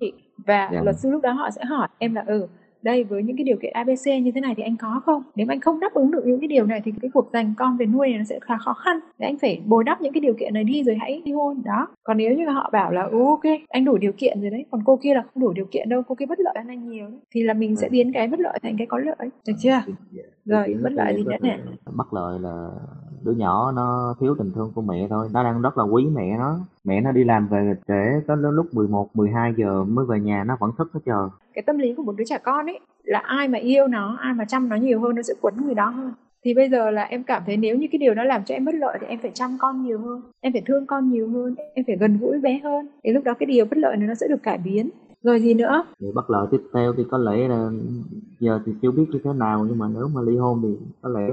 chị 0.00 0.12
và 0.46 0.68
Dạ. 0.72 0.82
luật 0.82 0.96
sư 0.98 1.10
lúc 1.10 1.22
đó 1.22 1.32
họ 1.32 1.50
sẽ 1.50 1.64
hỏi 1.64 1.88
em 1.98 2.14
là 2.14 2.24
ừ 2.26 2.46
đây 2.82 3.04
với 3.04 3.22
những 3.22 3.36
cái 3.36 3.44
điều 3.44 3.56
kiện 3.62 3.72
ABC 3.72 4.06
như 4.22 4.30
thế 4.34 4.40
này 4.40 4.54
thì 4.56 4.62
anh 4.62 4.76
có 4.76 5.00
không 5.04 5.22
nếu 5.36 5.46
mà 5.46 5.52
anh 5.54 5.60
không 5.60 5.80
đáp 5.80 5.94
ứng 5.94 6.10
được 6.10 6.22
những 6.26 6.40
cái 6.40 6.48
điều 6.48 6.66
này 6.66 6.80
thì 6.84 6.92
cái 7.02 7.10
cuộc 7.14 7.30
dành 7.32 7.54
con 7.58 7.76
về 7.76 7.86
nuôi 7.86 8.08
này 8.08 8.18
nó 8.18 8.24
sẽ 8.24 8.38
khá 8.42 8.56
khó 8.56 8.72
khăn 8.74 9.00
để 9.18 9.26
anh 9.26 9.38
phải 9.38 9.62
bồi 9.66 9.84
đắp 9.84 10.00
những 10.00 10.12
cái 10.12 10.20
điều 10.20 10.34
kiện 10.34 10.54
này 10.54 10.64
đi 10.64 10.82
rồi 10.84 10.96
hãy 11.00 11.22
ly 11.24 11.32
hôn 11.32 11.62
đó 11.64 11.86
còn 12.04 12.16
nếu 12.16 12.36
như 12.36 12.48
họ 12.48 12.70
bảo 12.72 12.92
là 12.92 13.02
ừ, 13.02 13.18
ok 13.24 13.40
anh 13.68 13.84
đủ 13.84 13.96
điều 13.98 14.12
kiện 14.12 14.40
rồi 14.40 14.50
đấy 14.50 14.64
còn 14.70 14.80
cô 14.84 14.96
kia 15.02 15.14
là 15.14 15.22
không 15.22 15.42
đủ 15.42 15.52
điều 15.52 15.66
kiện 15.70 15.88
đâu 15.88 16.02
cô 16.08 16.14
kia 16.14 16.26
bất 16.26 16.40
lợi 16.40 16.54
hơn 16.58 16.68
anh 16.68 16.88
nhiều 16.88 17.06
đấy. 17.08 17.18
thì 17.34 17.42
là 17.42 17.54
mình 17.54 17.76
sẽ 17.76 17.86
Ừ. 17.86 17.90
biến 17.90 18.12
cái 18.12 18.28
bất 18.28 18.40
lợi 18.40 18.58
thành 18.62 18.76
cái 18.78 18.86
có 18.86 18.98
lợi 18.98 19.16
được 19.46 19.52
chưa 19.58 19.70
Dạ. 20.10 20.22
rồi 20.44 20.64
Thì 20.66 20.74
bất 20.74 20.92
lợi 20.92 21.14
gì 21.16 21.22
nữa 21.24 21.36
nè 21.42 21.58
Bất 21.96 22.12
lợi 22.12 22.38
là 22.40 22.68
đứa 23.24 23.32
nhỏ 23.32 23.72
nó 23.72 24.14
thiếu 24.20 24.34
tình 24.38 24.50
thương 24.54 24.72
của 24.74 24.82
mẹ 24.82 25.06
thôi, 25.10 25.28
nó 25.32 25.42
đang 25.42 25.62
rất 25.62 25.78
là 25.78 25.84
quý 25.84 26.06
mẹ 26.14 26.38
nó. 26.38 26.58
Mẹ 26.84 27.00
nó 27.00 27.12
đi 27.12 27.24
làm 27.24 27.48
về 27.48 27.74
trễ 27.88 28.20
có 28.28 28.34
lúc 28.36 28.66
11, 28.72 29.08
12 29.14 29.54
giờ 29.56 29.84
mới 29.84 30.04
về 30.06 30.20
nhà 30.20 30.44
nó 30.44 30.56
vẫn 30.60 30.70
thức 30.78 30.90
nó 30.94 31.00
chờ. 31.06 31.28
cái 31.54 31.62
tâm 31.62 31.78
lý 31.78 31.94
của 31.94 32.02
một 32.02 32.14
đứa 32.16 32.24
trẻ 32.24 32.38
con 32.42 32.66
ấy 32.66 32.80
là 33.04 33.18
ai 33.18 33.48
mà 33.48 33.58
yêu 33.58 33.86
nó 33.86 34.16
ai 34.20 34.34
mà 34.34 34.44
chăm 34.44 34.68
nó 34.68 34.76
nhiều 34.76 35.00
hơn 35.00 35.14
nó 35.14 35.22
sẽ 35.22 35.34
quấn 35.40 35.54
người 35.64 35.74
đó 35.74 35.88
hơn 35.88 36.12
thì 36.44 36.54
bây 36.54 36.68
giờ 36.70 36.90
là 36.90 37.02
em 37.02 37.24
cảm 37.24 37.42
thấy 37.46 37.56
nếu 37.56 37.76
như 37.76 37.86
cái 37.92 37.98
điều 37.98 38.14
nó 38.14 38.24
làm 38.24 38.44
cho 38.44 38.54
em 38.54 38.64
bất 38.64 38.74
lợi 38.74 38.98
thì 39.00 39.06
em 39.06 39.18
phải 39.22 39.30
chăm 39.34 39.56
con 39.60 39.82
nhiều 39.82 39.98
hơn 39.98 40.22
em 40.40 40.52
phải 40.52 40.62
thương 40.66 40.86
con 40.86 41.10
nhiều 41.10 41.28
hơn 41.28 41.54
em 41.74 41.84
phải 41.86 41.96
gần 41.96 42.18
gũi 42.18 42.40
bé 42.40 42.60
hơn 42.64 42.88
thì 43.04 43.12
lúc 43.12 43.24
đó 43.24 43.34
cái 43.38 43.46
điều 43.46 43.64
bất 43.64 43.78
lợi 43.78 43.96
này 43.96 44.08
nó 44.08 44.14
sẽ 44.14 44.26
được 44.28 44.42
cải 44.42 44.58
biến 44.58 44.90
rồi 45.22 45.40
gì 45.40 45.54
nữa 45.54 45.84
Thì 46.00 46.06
bất 46.14 46.30
lợi 46.30 46.46
tiếp 46.50 46.62
theo 46.74 46.92
thì 46.96 47.04
có 47.10 47.18
lẽ 47.18 47.48
là 47.48 47.70
giờ 48.40 48.60
thì 48.66 48.72
chưa 48.82 48.90
biết 48.90 49.06
như 49.12 49.18
thế 49.24 49.32
nào 49.32 49.64
nhưng 49.68 49.78
mà 49.78 49.88
nếu 49.94 50.08
mà 50.08 50.20
ly 50.22 50.36
hôn 50.36 50.60
thì 50.62 50.76
có 51.02 51.08
lẽ 51.08 51.28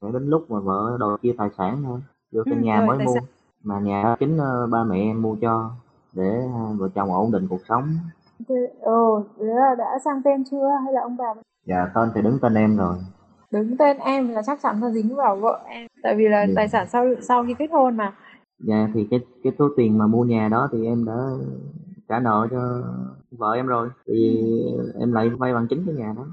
sẽ 0.00 0.08
đến 0.12 0.26
lúc 0.30 0.50
mà 0.50 0.60
vợ 0.60 0.96
đòi 1.00 1.18
chia 1.22 1.34
tài 1.38 1.48
sản 1.58 1.82
thôi. 1.84 2.00
Vô 2.32 2.42
căn 2.50 2.58
Ừ, 2.58 2.64
nhà 2.64 2.80
rồi, 2.80 2.86
mới 2.86 2.98
mua 2.98 3.14
sản. 3.14 3.24
mà 3.64 3.80
nhà 3.80 4.16
chính 4.20 4.38
ờ, 4.38 4.66
ba 4.66 4.84
mẹ 4.84 4.98
em 5.00 5.22
mua 5.22 5.36
cho 5.40 5.70
để 6.12 6.48
hai 6.58 6.74
vợ 6.76 6.88
chồng 6.94 7.12
ổn 7.12 7.32
định 7.32 7.46
cuộc 7.48 7.60
sống. 7.68 7.88
ồ 8.80 9.24
là 9.38 9.74
đã 9.78 9.98
sang 10.04 10.22
tên 10.24 10.44
chưa 10.50 10.68
hay 10.84 10.92
là 10.92 11.00
ông 11.00 11.16
bà 11.16 11.24
Dạ 11.66 11.86
tên 11.94 12.08
thì 12.14 12.22
đứng 12.22 12.38
tên 12.42 12.54
em 12.54 12.76
rồi. 12.76 12.96
đứng 13.50 13.76
tên 13.76 13.98
em 13.98 14.28
là 14.28 14.42
chắc 14.46 14.58
chắn 14.62 14.82
là 14.82 14.90
dính 14.90 15.14
vào 15.16 15.36
vợ 15.36 15.60
em 15.68 15.86
tại 16.02 16.14
vì 16.16 16.28
là 16.28 16.46
Ừ. 16.46 16.52
tài 16.56 16.68
sản 16.68 16.86
sau 16.88 17.06
sau 17.22 17.44
khi 17.46 17.54
kết 17.58 17.70
hôn 17.72 17.96
mà 17.96 18.14
Dạ 18.58 18.88
thì 18.94 19.06
cái 19.10 19.20
cái 19.44 19.52
số 19.58 19.68
tiền 19.76 19.98
mà 19.98 20.06
mua 20.06 20.24
nhà 20.24 20.48
đó 20.48 20.68
thì 20.72 20.84
em 20.86 21.04
đã 21.04 21.12
trả 22.08 22.20
nợ 22.20 22.46
cho 22.50 22.82
vợ 23.30 23.52
em 23.52 23.66
rồi. 23.66 23.88
Thì 24.06 24.38
em 25.00 25.12
lại 25.12 25.28
vay 25.28 25.54
bằng 25.54 25.66
chính 25.70 25.82
cái 25.86 25.94
nhà 25.94 26.12
đó. 26.16 26.26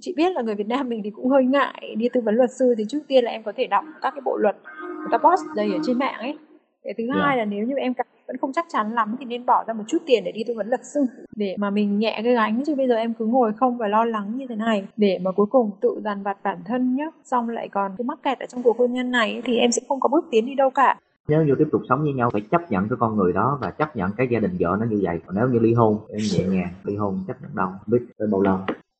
chị 0.00 0.14
biết 0.16 0.32
là 0.32 0.42
người 0.42 0.54
Việt 0.54 0.66
Nam 0.68 0.88
mình 0.88 1.00
thì 1.04 1.10
cũng 1.10 1.28
hơi 1.28 1.44
ngại 1.44 1.94
đi 1.98 2.08
tư 2.12 2.20
vấn 2.20 2.34
luật 2.34 2.50
sư 2.58 2.74
thì 2.78 2.84
trước 2.88 3.00
tiên 3.08 3.24
là 3.24 3.30
em 3.30 3.42
có 3.42 3.52
thể 3.56 3.66
đọc 3.66 3.84
các 4.02 4.10
cái 4.10 4.20
bộ 4.24 4.36
luật 4.36 4.56
người 4.98 5.08
ta 5.10 5.18
post 5.18 5.42
đầy 5.56 5.72
ở 5.72 5.78
trên 5.86 5.98
mạng 5.98 6.18
ấy 6.18 6.38
cái 6.84 6.94
thứ 6.98 7.04
Dạ. 7.08 7.14
hai 7.22 7.36
là 7.36 7.44
nếu 7.44 7.66
như 7.66 7.74
em 7.76 7.94
cảm 7.94 8.06
vẫn 8.26 8.36
không 8.36 8.52
chắc 8.52 8.66
chắn 8.68 8.92
lắm 8.94 9.16
thì 9.18 9.24
nên 9.24 9.46
bỏ 9.46 9.64
ra 9.66 9.74
một 9.74 9.84
chút 9.88 9.98
tiền 10.06 10.24
để 10.24 10.32
đi 10.32 10.44
tư 10.46 10.54
vấn 10.56 10.68
luật 10.68 10.80
sư 10.84 11.06
để 11.36 11.56
mà 11.58 11.70
mình 11.70 11.98
nhẹ 11.98 12.20
cái 12.24 12.34
gánh 12.34 12.62
chứ 12.66 12.74
bây 12.74 12.88
giờ 12.88 12.94
em 12.94 13.14
cứ 13.18 13.26
ngồi 13.26 13.52
không 13.52 13.78
và 13.78 13.88
lo 13.88 14.04
lắng 14.04 14.32
như 14.36 14.46
thế 14.48 14.54
này 14.56 14.86
để 14.96 15.18
mà 15.22 15.30
cuối 15.32 15.46
cùng 15.46 15.70
tự 15.80 16.00
dằn 16.04 16.22
vặt 16.22 16.36
bản 16.42 16.58
thân 16.66 16.96
nhá 16.96 17.04
xong 17.24 17.48
lại 17.48 17.68
còn 17.68 17.92
cứ 17.98 18.04
mắc 18.04 18.18
kẹt 18.22 18.38
ở 18.38 18.46
trong 18.46 18.62
cuộc 18.62 18.78
hôn 18.78 18.92
nhân 18.92 19.10
này 19.10 19.42
thì 19.44 19.58
em 19.58 19.72
sẽ 19.72 19.82
không 19.88 20.00
có 20.00 20.08
bước 20.08 20.24
tiến 20.30 20.46
đi 20.46 20.54
đâu 20.54 20.70
cả 20.70 20.98
Nếu 21.28 21.44
như 21.44 21.54
tiếp 21.58 21.68
tục 21.72 21.82
sống 21.88 22.02
với 22.02 22.12
nhau 22.12 22.30
phải 22.30 22.40
chấp 22.50 22.70
nhận 22.70 22.88
cái 22.88 22.96
con 23.00 23.16
người 23.16 23.32
đó 23.32 23.58
và 23.60 23.70
chấp 23.70 23.96
nhận 23.96 24.10
cái 24.16 24.28
gia 24.30 24.38
đình 24.40 24.56
vợ 24.60 24.76
nó 24.80 24.86
như 24.86 25.00
vậy. 25.02 25.20
Còn 25.26 25.36
nếu 25.36 25.48
như 25.48 25.58
ly 25.58 25.74
hôn 25.74 25.98
em 26.08 26.20
nhẹ 26.32 26.44
nhàng 26.48 26.72
ly 26.84 26.96
hôn 26.96 27.24
chấp 27.28 27.42
nhận 27.42 27.50
đâu 27.56 27.70
biết 27.86 28.02
tới 28.18 28.28
bao 28.32 28.40
lâu. 28.42 28.58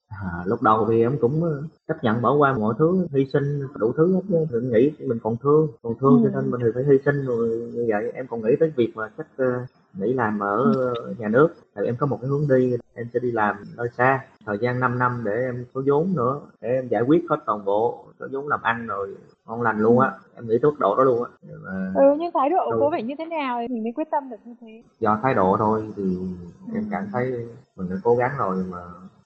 À, 0.09 0.43
lúc 0.47 0.63
đầu 0.63 0.87
thì 0.91 1.01
em 1.03 1.19
cũng 1.21 1.45
ờ, 1.45 1.63
chấp 1.89 2.05
nhận 2.05 2.23
bỏ 2.23 2.35
qua 2.35 2.53
mọi 2.59 2.75
thứ 2.79 3.07
hy 3.13 3.27
sinh 3.33 3.63
đủ 3.79 3.93
thứ 3.97 4.15
hết 4.15 4.47
đừng 4.51 4.73
nghĩ 4.73 4.93
mình 5.07 5.19
còn 5.23 5.37
thương 5.37 5.69
còn 5.83 5.95
thương 6.01 6.21
cho 6.25 6.29
Ừ. 6.29 6.33
nên 6.35 6.51
mình 6.51 6.61
thì 6.65 6.69
phải 6.75 6.85
hy 6.85 6.99
sinh 7.05 7.25
rồi 7.27 7.49
như 7.75 7.85
vậy 7.89 8.11
em 8.15 8.27
còn 8.27 8.43
nghĩ 8.43 8.51
tới 8.61 8.73
việc 8.77 8.93
mà 8.95 9.11
chắc 9.19 9.27
ờ, 9.37 9.67
nghỉ 9.99 10.13
làm 10.13 10.39
ở 10.39 10.75
nhà 11.19 11.29
nước 11.29 11.49
thì 11.77 11.87
em 11.87 11.97
có 11.97 12.07
một 12.07 12.19
cái 12.21 12.29
hướng 12.31 12.49
đi 12.49 12.77
em 12.95 13.07
sẽ 13.15 13.21
đi 13.21 13.31
làm 13.31 13.57
nơi 13.77 13.89
xa 13.99 14.21
thời 14.47 14.59
gian 14.59 14.81
5 14.81 14.99
năm 14.99 15.23
để 15.25 15.33
em 15.33 15.65
có 15.73 15.83
vốn 15.87 16.13
nữa 16.17 16.41
để 16.61 16.69
em 16.69 16.89
giải 16.89 17.03
quyết 17.03 17.23
hết 17.31 17.37
toàn 17.47 17.65
bộ 17.65 18.05
có 18.19 18.29
vốn 18.33 18.49
làm 18.49 18.63
ăn 18.63 18.87
rồi 18.87 19.15
ngon 19.47 19.63
lành 19.63 19.79
luôn 19.79 20.01
á. 20.01 20.13
Em 20.37 20.47
nghĩ 20.47 20.59
mức 20.63 20.79
độ 20.79 20.97
đó 20.97 21.05
luôn 21.05 21.25
á. 21.25 21.31
Mà 21.65 21.93
ừ 21.95 22.17
nhưng 22.19 22.33
thái 22.35 22.51
độ 22.51 22.71
của 22.81 22.89
phải 22.91 23.03
như 23.03 23.15
thế 23.19 23.25
nào 23.27 23.59
thì 23.61 23.75
mình 23.75 23.83
mới 23.83 23.93
quyết 23.93 24.11
tâm 24.11 24.31
được 24.31 24.37
như 24.45 24.55
thế. 24.61 24.83
Do 25.01 25.19
thái 25.23 25.35
độ 25.35 25.57
thôi 25.59 25.93
thì 25.97 26.19
em 26.75 26.85
cảm 26.91 27.07
thấy 27.13 27.49
mình 27.77 27.91
đã 27.91 27.97
cố 28.05 28.17
gắng 28.17 28.31
rồi 28.39 28.65
mà 28.71 28.79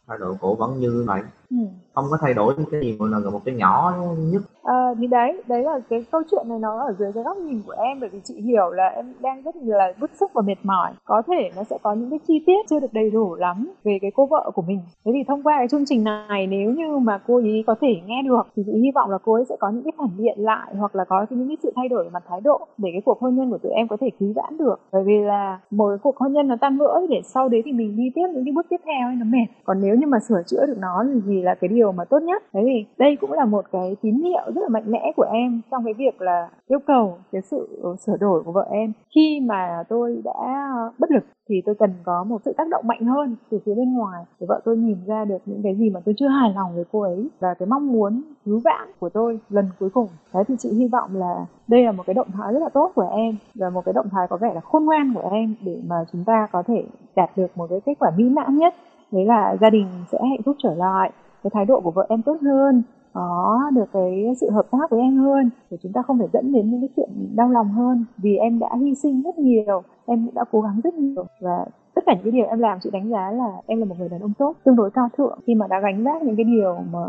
thái 0.06 0.18
độ 0.18 0.36
cổ 0.40 0.54
vẫn 0.54 0.80
như 0.80 1.04
vậy 1.06 1.22
ừ. 1.50 1.56
không 1.94 2.04
có 2.10 2.18
thay 2.20 2.34
đổi 2.34 2.54
cái 2.70 2.80
gì 2.80 2.96
mà 2.98 3.18
là 3.18 3.30
một 3.30 3.40
cái 3.44 3.54
nhỏ 3.54 3.94
nhất 4.18 4.42
Ờ, 4.66 4.94
thì 4.98 5.06
đấy, 5.06 5.42
đấy 5.48 5.62
là 5.62 5.78
cái 5.90 6.04
câu 6.12 6.22
chuyện 6.30 6.48
này 6.48 6.58
nó 6.58 6.80
ở 6.80 6.94
dưới 6.98 7.12
cái 7.12 7.24
góc 7.24 7.36
nhìn 7.36 7.62
của 7.66 7.72
em 7.72 8.00
bởi 8.00 8.08
vì 8.08 8.20
chị 8.24 8.40
hiểu 8.40 8.70
là 8.70 8.88
em 8.88 9.12
đang 9.20 9.42
rất 9.42 9.56
là 9.56 9.92
bức 10.00 10.10
xúc 10.20 10.30
và 10.34 10.42
mệt 10.42 10.58
mỏi. 10.62 10.92
Có 11.04 11.22
thể 11.26 11.50
nó 11.56 11.64
sẽ 11.64 11.78
có 11.82 11.94
những 11.94 12.10
cái 12.10 12.18
chi 12.28 12.42
tiết 12.46 12.66
chưa 12.70 12.80
được 12.80 12.92
đầy 12.92 13.10
đủ 13.10 13.34
lắm 13.34 13.72
về 13.84 13.98
cái 14.02 14.10
cô 14.14 14.26
vợ 14.26 14.50
của 14.54 14.62
mình. 14.62 14.80
Thế 15.04 15.12
thì 15.14 15.24
thông 15.28 15.42
qua 15.42 15.54
cái 15.58 15.68
chương 15.68 15.84
trình 15.86 16.04
này 16.04 16.46
nếu 16.46 16.70
như 16.70 16.98
mà 16.98 17.18
cô 17.26 17.36
ấy 17.36 17.64
có 17.66 17.74
thể 17.80 18.00
nghe 18.06 18.22
được 18.24 18.46
thì 18.56 18.62
chị 18.66 18.72
hy 18.72 18.90
vọng 18.94 19.10
là 19.10 19.18
cô 19.24 19.34
ấy 19.34 19.44
sẽ 19.48 19.56
có 19.60 19.70
những 19.70 19.82
cái 19.82 19.92
phản 19.98 20.08
biện 20.18 20.38
lại 20.38 20.74
hoặc 20.78 20.96
là 20.96 21.04
có 21.04 21.26
những 21.30 21.48
cái 21.48 21.56
sự 21.62 21.72
thay 21.76 21.88
đổi 21.88 22.04
về 22.04 22.10
mặt 22.10 22.22
thái 22.28 22.40
độ 22.40 22.66
để 22.78 22.90
cái 22.92 23.02
cuộc 23.04 23.20
hôn 23.20 23.36
nhân 23.36 23.50
của 23.50 23.58
tụi 23.58 23.72
em 23.72 23.88
có 23.88 23.96
thể 24.00 24.10
cứu 24.18 24.32
vãn 24.36 24.58
được. 24.58 24.80
Bởi 24.92 25.04
vì 25.04 25.18
là 25.18 25.60
một 25.70 25.88
cái 25.88 25.98
cuộc 26.02 26.16
hôn 26.16 26.32
nhân 26.32 26.48
nó 26.48 26.56
tan 26.60 26.78
vỡ 26.78 27.00
để 27.08 27.20
sau 27.24 27.48
đấy 27.48 27.62
thì 27.64 27.72
mình 27.72 27.96
đi 27.96 28.10
tiếp 28.14 28.26
những 28.34 28.44
cái 28.44 28.52
bước 28.52 28.66
tiếp 28.70 28.80
theo 28.84 29.08
ấy 29.08 29.16
nó 29.16 29.24
mệt. 29.24 29.46
Còn 29.64 29.80
nếu 29.82 29.94
như 29.94 30.06
mà 30.06 30.18
sửa 30.28 30.42
chữa 30.46 30.66
được 30.66 30.78
nó 30.78 31.04
thì 31.26 31.35
thì 31.36 31.42
là 31.42 31.54
cái 31.54 31.68
điều 31.68 31.92
mà 31.92 32.04
tốt 32.04 32.18
nhất. 32.18 32.42
Thế 32.52 32.60
thì 32.64 32.86
đây 32.98 33.16
cũng 33.20 33.32
là 33.32 33.44
một 33.44 33.64
cái 33.72 33.96
tín 34.02 34.14
hiệu 34.14 34.52
rất 34.54 34.62
là 34.62 34.68
mạnh 34.68 34.84
mẽ 34.86 35.12
của 35.16 35.26
em 35.32 35.60
trong 35.70 35.84
cái 35.84 35.94
việc 35.94 36.22
là 36.22 36.48
yêu 36.66 36.78
cầu 36.86 37.18
cái 37.32 37.42
sự 37.42 37.82
sửa 38.06 38.16
đổi 38.16 38.42
của 38.42 38.52
vợ 38.52 38.66
em. 38.70 38.92
Khi 39.14 39.40
mà 39.42 39.82
tôi 39.88 40.22
đã 40.24 40.68
bất 40.98 41.10
lực 41.10 41.24
thì 41.48 41.62
tôi 41.66 41.74
cần 41.74 41.90
có 42.04 42.24
một 42.24 42.42
sự 42.44 42.52
tác 42.56 42.68
động 42.68 42.86
mạnh 42.86 43.04
hơn 43.04 43.36
từ 43.50 43.60
phía 43.66 43.74
bên 43.74 43.94
ngoài 43.94 44.24
để 44.40 44.46
vợ 44.48 44.60
tôi 44.64 44.76
nhìn 44.76 44.96
ra 45.06 45.24
được 45.24 45.38
những 45.46 45.60
cái 45.62 45.74
gì 45.74 45.90
mà 45.90 46.00
tôi 46.04 46.14
chưa 46.18 46.28
hài 46.28 46.52
lòng 46.54 46.74
với 46.74 46.84
cô 46.92 47.00
ấy 47.00 47.28
và 47.40 47.54
cái 47.54 47.66
mong 47.66 47.92
muốn 47.92 48.22
cứu 48.44 48.60
vãn 48.64 48.88
của 48.98 49.08
tôi 49.08 49.40
lần 49.50 49.68
cuối 49.78 49.90
cùng. 49.90 50.08
Đấy 50.34 50.44
thì 50.48 50.54
chị 50.58 50.68
hy 50.72 50.88
vọng 50.88 51.10
là 51.16 51.46
đây 51.68 51.84
là 51.84 51.92
một 51.92 52.02
cái 52.06 52.14
động 52.14 52.30
thái 52.32 52.52
rất 52.52 52.60
là 52.60 52.68
tốt 52.68 52.92
của 52.94 53.08
em 53.16 53.36
và 53.54 53.70
một 53.70 53.84
cái 53.84 53.92
động 53.92 54.08
thái 54.12 54.26
có 54.30 54.36
vẻ 54.36 54.54
là 54.54 54.60
khôn 54.60 54.84
ngoan 54.84 55.14
của 55.14 55.28
em 55.32 55.54
để 55.60 55.80
mà 55.86 55.96
chúng 56.12 56.24
ta 56.24 56.48
có 56.52 56.62
thể 56.62 56.84
đạt 57.16 57.30
được 57.36 57.56
một 57.56 57.66
cái 57.70 57.80
kết 57.86 57.94
quả 57.98 58.10
mỹ 58.16 58.24
mãn 58.24 58.56
nhất. 58.56 58.74
Đấy 59.12 59.24
là 59.24 59.56
gia 59.60 59.70
đình 59.70 59.86
sẽ 60.12 60.18
hạnh 60.30 60.42
phúc 60.44 60.56
trở 60.58 60.74
lại 60.74 61.10
cái 61.46 61.50
thái 61.54 61.64
độ 61.64 61.80
của 61.80 61.90
vợ 61.90 62.06
em 62.08 62.22
tốt 62.22 62.36
hơn, 62.42 62.82
có 63.12 63.60
được 63.74 63.88
cái 63.92 64.34
sự 64.40 64.50
hợp 64.50 64.66
tác 64.70 64.90
với 64.90 65.00
em 65.00 65.16
hơn 65.16 65.50
để 65.70 65.76
chúng 65.82 65.92
ta 65.92 66.02
không 66.02 66.18
phải 66.18 66.28
dẫn 66.32 66.52
đến 66.52 66.70
những 66.70 66.80
cái 66.80 66.88
chuyện 66.96 67.08
đau 67.36 67.50
lòng 67.50 67.68
hơn. 67.68 68.04
Vì 68.18 68.36
em 68.36 68.58
đã 68.58 68.68
hy 68.80 68.94
sinh 68.94 69.22
rất 69.22 69.38
nhiều, 69.38 69.82
em 70.06 70.26
cũng 70.26 70.34
đã 70.34 70.44
cố 70.52 70.60
gắng 70.60 70.80
rất 70.84 70.94
nhiều. 70.94 71.24
Và 71.40 71.66
tất 71.94 72.04
cả 72.06 72.14
những 72.14 72.24
cái 72.24 72.32
điều 72.32 72.46
em 72.46 72.58
làm, 72.58 72.78
chị 72.82 72.90
đánh 72.92 73.08
giá 73.08 73.30
là 73.30 73.62
em 73.66 73.78
là 73.78 73.84
một 73.84 73.94
người 73.98 74.08
đàn 74.08 74.20
ông 74.20 74.32
tốt, 74.38 74.56
tương 74.64 74.76
đối 74.76 74.90
cao 74.90 75.08
thượng. 75.16 75.38
Khi 75.46 75.54
mà 75.54 75.66
đã 75.66 75.80
gánh 75.80 76.04
vác 76.04 76.22
những 76.22 76.36
cái 76.36 76.44
điều 76.44 76.76
mà 76.92 77.00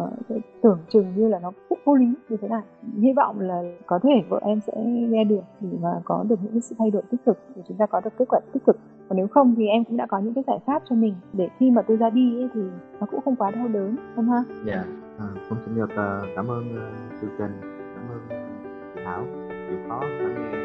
tưởng 0.62 0.80
chừng 0.90 1.06
như 1.16 1.28
là 1.28 1.40
nó 1.40 1.52
rất 1.70 1.80
vô 1.86 1.96
lý 1.96 2.06
như 2.30 2.38
thế 2.42 2.48
này, 2.48 2.62
hy 3.02 3.14
vọng 3.14 3.40
là 3.40 3.64
có 3.86 4.00
thể 4.04 4.24
vợ 4.30 4.40
em 4.44 4.60
sẽ 4.60 4.74
nghe 4.86 5.24
được 5.24 5.44
để 5.60 5.78
mà 5.82 6.02
có 6.06 6.26
được 6.30 6.40
những 6.44 6.52
cái 6.52 6.62
sự 6.62 6.76
thay 6.80 6.92
đổi 6.92 7.02
tích 7.12 7.26
cực, 7.26 7.38
để 7.56 7.62
chúng 7.68 7.78
ta 7.78 7.86
có 7.86 8.02
được 8.04 8.14
kết 8.18 8.26
quả 8.30 8.40
tích 8.54 8.66
cực 8.66 8.78
còn 9.10 9.18
nếu 9.18 9.28
không 9.28 9.56
thì 9.58 9.68
em 9.68 9.84
cũng 9.84 9.98
đã 9.98 10.06
có 10.06 10.20
những 10.20 10.34
cái 10.34 10.44
giải 10.48 10.60
pháp 10.66 10.82
cho 10.90 10.96
mình 10.96 11.14
để 11.34 11.50
khi 11.60 11.72
mà 11.72 11.82
tôi 11.82 11.98
ra 11.98 12.10
đi 12.10 12.40
ấy, 12.40 12.50
thì 12.54 12.62
nó 13.00 13.08
cũng 13.12 13.22
không 13.26 13.36
quá 13.36 13.52
đau 13.52 13.68
đớn 13.68 13.96
không 14.16 14.30
ha? 14.30 14.44
Dạ. 14.66 14.74
Yeah. 14.74 14.86
à, 15.20 15.26
cũng 15.50 15.58
xin 15.66 15.76
được 15.76 15.90
uh, 15.90 16.36
cảm 16.36 16.48
ơn 16.48 16.76
ờ, 16.76 16.90
uh, 16.90 17.22
chương 17.22 17.30
trình 17.38 17.52
cảm 17.96 18.08
ơn 18.10 18.20
chị 18.30 19.02
Thảo. 19.06 19.26
Chịu 19.70 19.78
khó 19.90 20.00
lắng 20.00 20.52
nghe 20.52 20.57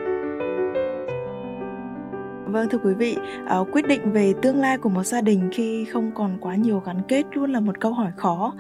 Vâng 2.52 2.68
thưa 2.68 2.78
quý 2.78 2.94
vị, 2.94 3.16
uh, 3.60 3.68
quyết 3.72 3.86
định 3.86 4.12
về 4.12 4.32
tương 4.42 4.60
lai 4.60 4.78
của 4.78 4.88
một 4.88 5.04
gia 5.04 5.20
đình 5.20 5.50
khi 5.52 5.84
không 5.84 6.10
còn 6.14 6.38
quá 6.40 6.54
nhiều 6.54 6.82
gắn 6.86 6.96
kết 7.08 7.22
luôn 7.32 7.52
là 7.52 7.60
một 7.60 7.80
câu 7.80 7.92
hỏi 7.92 8.10
khó. 8.16 8.54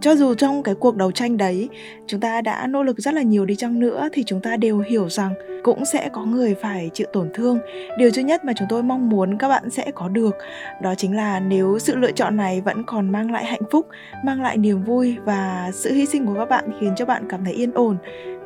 Cho 0.00 0.14
dù 0.14 0.34
trong 0.34 0.62
cái 0.62 0.74
cuộc 0.74 0.96
đấu 0.96 1.12
tranh 1.12 1.36
đấy, 1.36 1.68
chúng 2.06 2.20
ta 2.20 2.40
đã 2.40 2.66
nỗ 2.66 2.82
lực 2.82 2.98
rất 2.98 3.14
là 3.14 3.22
nhiều 3.22 3.44
đi 3.44 3.56
chăng 3.56 3.80
nữa 3.80 4.08
thì 4.12 4.24
chúng 4.26 4.40
ta 4.40 4.56
đều 4.56 4.78
hiểu 4.78 5.08
rằng 5.08 5.34
cũng 5.64 5.84
sẽ 5.84 6.08
có 6.12 6.24
người 6.24 6.54
phải 6.62 6.90
chịu 6.94 7.06
tổn 7.12 7.30
thương. 7.34 7.58
Điều 7.98 8.10
duy 8.10 8.22
nhất 8.22 8.44
mà 8.44 8.52
chúng 8.56 8.68
tôi 8.70 8.82
mong 8.82 9.08
muốn 9.08 9.38
các 9.38 9.48
bạn 9.48 9.70
sẽ 9.70 9.90
có 9.94 10.08
được 10.08 10.34
đó 10.82 10.94
chính 10.94 11.16
là 11.16 11.40
nếu 11.40 11.78
sự 11.78 11.96
lựa 11.96 12.12
chọn 12.12 12.36
này 12.36 12.60
vẫn 12.60 12.84
còn 12.86 13.12
mang 13.12 13.30
lại 13.30 13.44
hạnh 13.44 13.62
phúc, 13.70 13.86
mang 14.24 14.42
lại 14.42 14.56
niềm 14.56 14.82
vui 14.82 15.16
và 15.24 15.70
sự 15.74 15.92
hy 15.92 16.06
sinh 16.06 16.26
của 16.26 16.34
các 16.34 16.48
bạn 16.48 16.64
khiến 16.80 16.94
cho 16.96 17.04
bạn 17.04 17.24
cảm 17.28 17.44
thấy 17.44 17.54
yên 17.54 17.72
ổn 17.72 17.96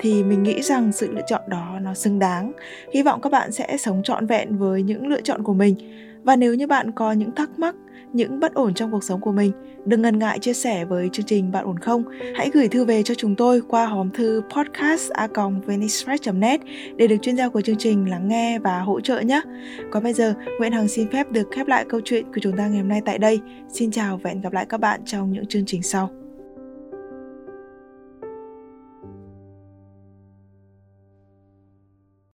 thì 0.01 0.25
mình 0.25 0.43
nghĩ 0.43 0.63
rằng 0.63 0.93
sự 0.93 1.13
lựa 1.13 1.23
chọn 1.27 1.43
đó 1.47 1.79
nó 1.83 1.95
xứng 1.95 2.19
đáng. 2.19 2.53
Hy 2.95 3.03
vọng 3.03 3.21
các 3.21 3.33
bạn 3.33 3.53
sẽ 3.53 3.77
sống 3.77 4.03
trọn 4.03 4.27
vẹn 4.27 4.57
với 4.57 4.83
những 4.91 5.07
lựa 5.07 5.21
chọn 5.21 5.43
của 5.43 5.55
mình. 5.55 5.75
Và 6.23 6.37
nếu 6.37 6.55
như 6.55 6.67
bạn 6.67 6.93
có 6.93 7.13
những 7.13 7.35
thắc 7.35 7.59
mắc, 7.59 7.75
những 8.13 8.41
bất 8.41 8.55
ổn 8.55 8.75
trong 8.75 8.91
cuộc 8.91 9.05
sống 9.05 9.21
của 9.21 9.33
mình, 9.33 9.53
đừng 9.85 10.03
ngần 10.03 10.19
ngại 10.19 10.39
chia 10.39 10.53
sẻ 10.53 10.85
với 10.85 11.09
chương 11.13 11.27
trình 11.27 11.53
Bạn 11.53 11.65
ổn 11.65 11.79
không? 11.79 12.03
Hãy 12.35 12.51
gửi 12.55 12.69
thư 12.69 12.85
về 12.85 13.03
cho 13.03 13.15
chúng 13.15 13.37
tôi 13.37 13.63
qua 13.69 13.87
hòm 13.87 14.11
thư 14.11 14.43
podcast@venicepress.net 14.57 16.61
để 16.97 17.07
được 17.07 17.17
chuyên 17.23 17.37
gia 17.37 17.49
của 17.49 17.61
chương 17.61 17.77
trình 17.77 18.11
lắng 18.11 18.29
nghe 18.29 18.59
và 18.59 18.81
hỗ 18.81 19.01
trợ 19.01 19.21
nhé. 19.21 19.41
Còn 19.91 20.03
bây 20.03 20.13
giờ, 20.13 20.35
Nguyễn 20.59 20.73
Hằng 20.73 20.89
xin 20.89 21.09
phép 21.09 21.33
được 21.33 21.49
khép 21.51 21.67
lại 21.67 21.85
câu 21.89 22.01
chuyện 22.05 22.25
của 22.25 22.41
chúng 22.43 22.57
ta 22.57 22.67
ngày 22.67 22.79
hôm 22.79 22.89
nay 22.89 23.01
tại 23.05 23.19
đây. 23.19 23.41
Xin 23.69 23.91
chào 23.91 24.21
và 24.23 24.31
hẹn 24.31 24.41
gặp 24.41 24.53
lại 24.53 24.67
các 24.69 24.81
bạn 24.81 25.01
trong 25.05 25.33
những 25.33 25.47
chương 25.47 25.67
trình 25.67 25.83
sau. 25.83 26.20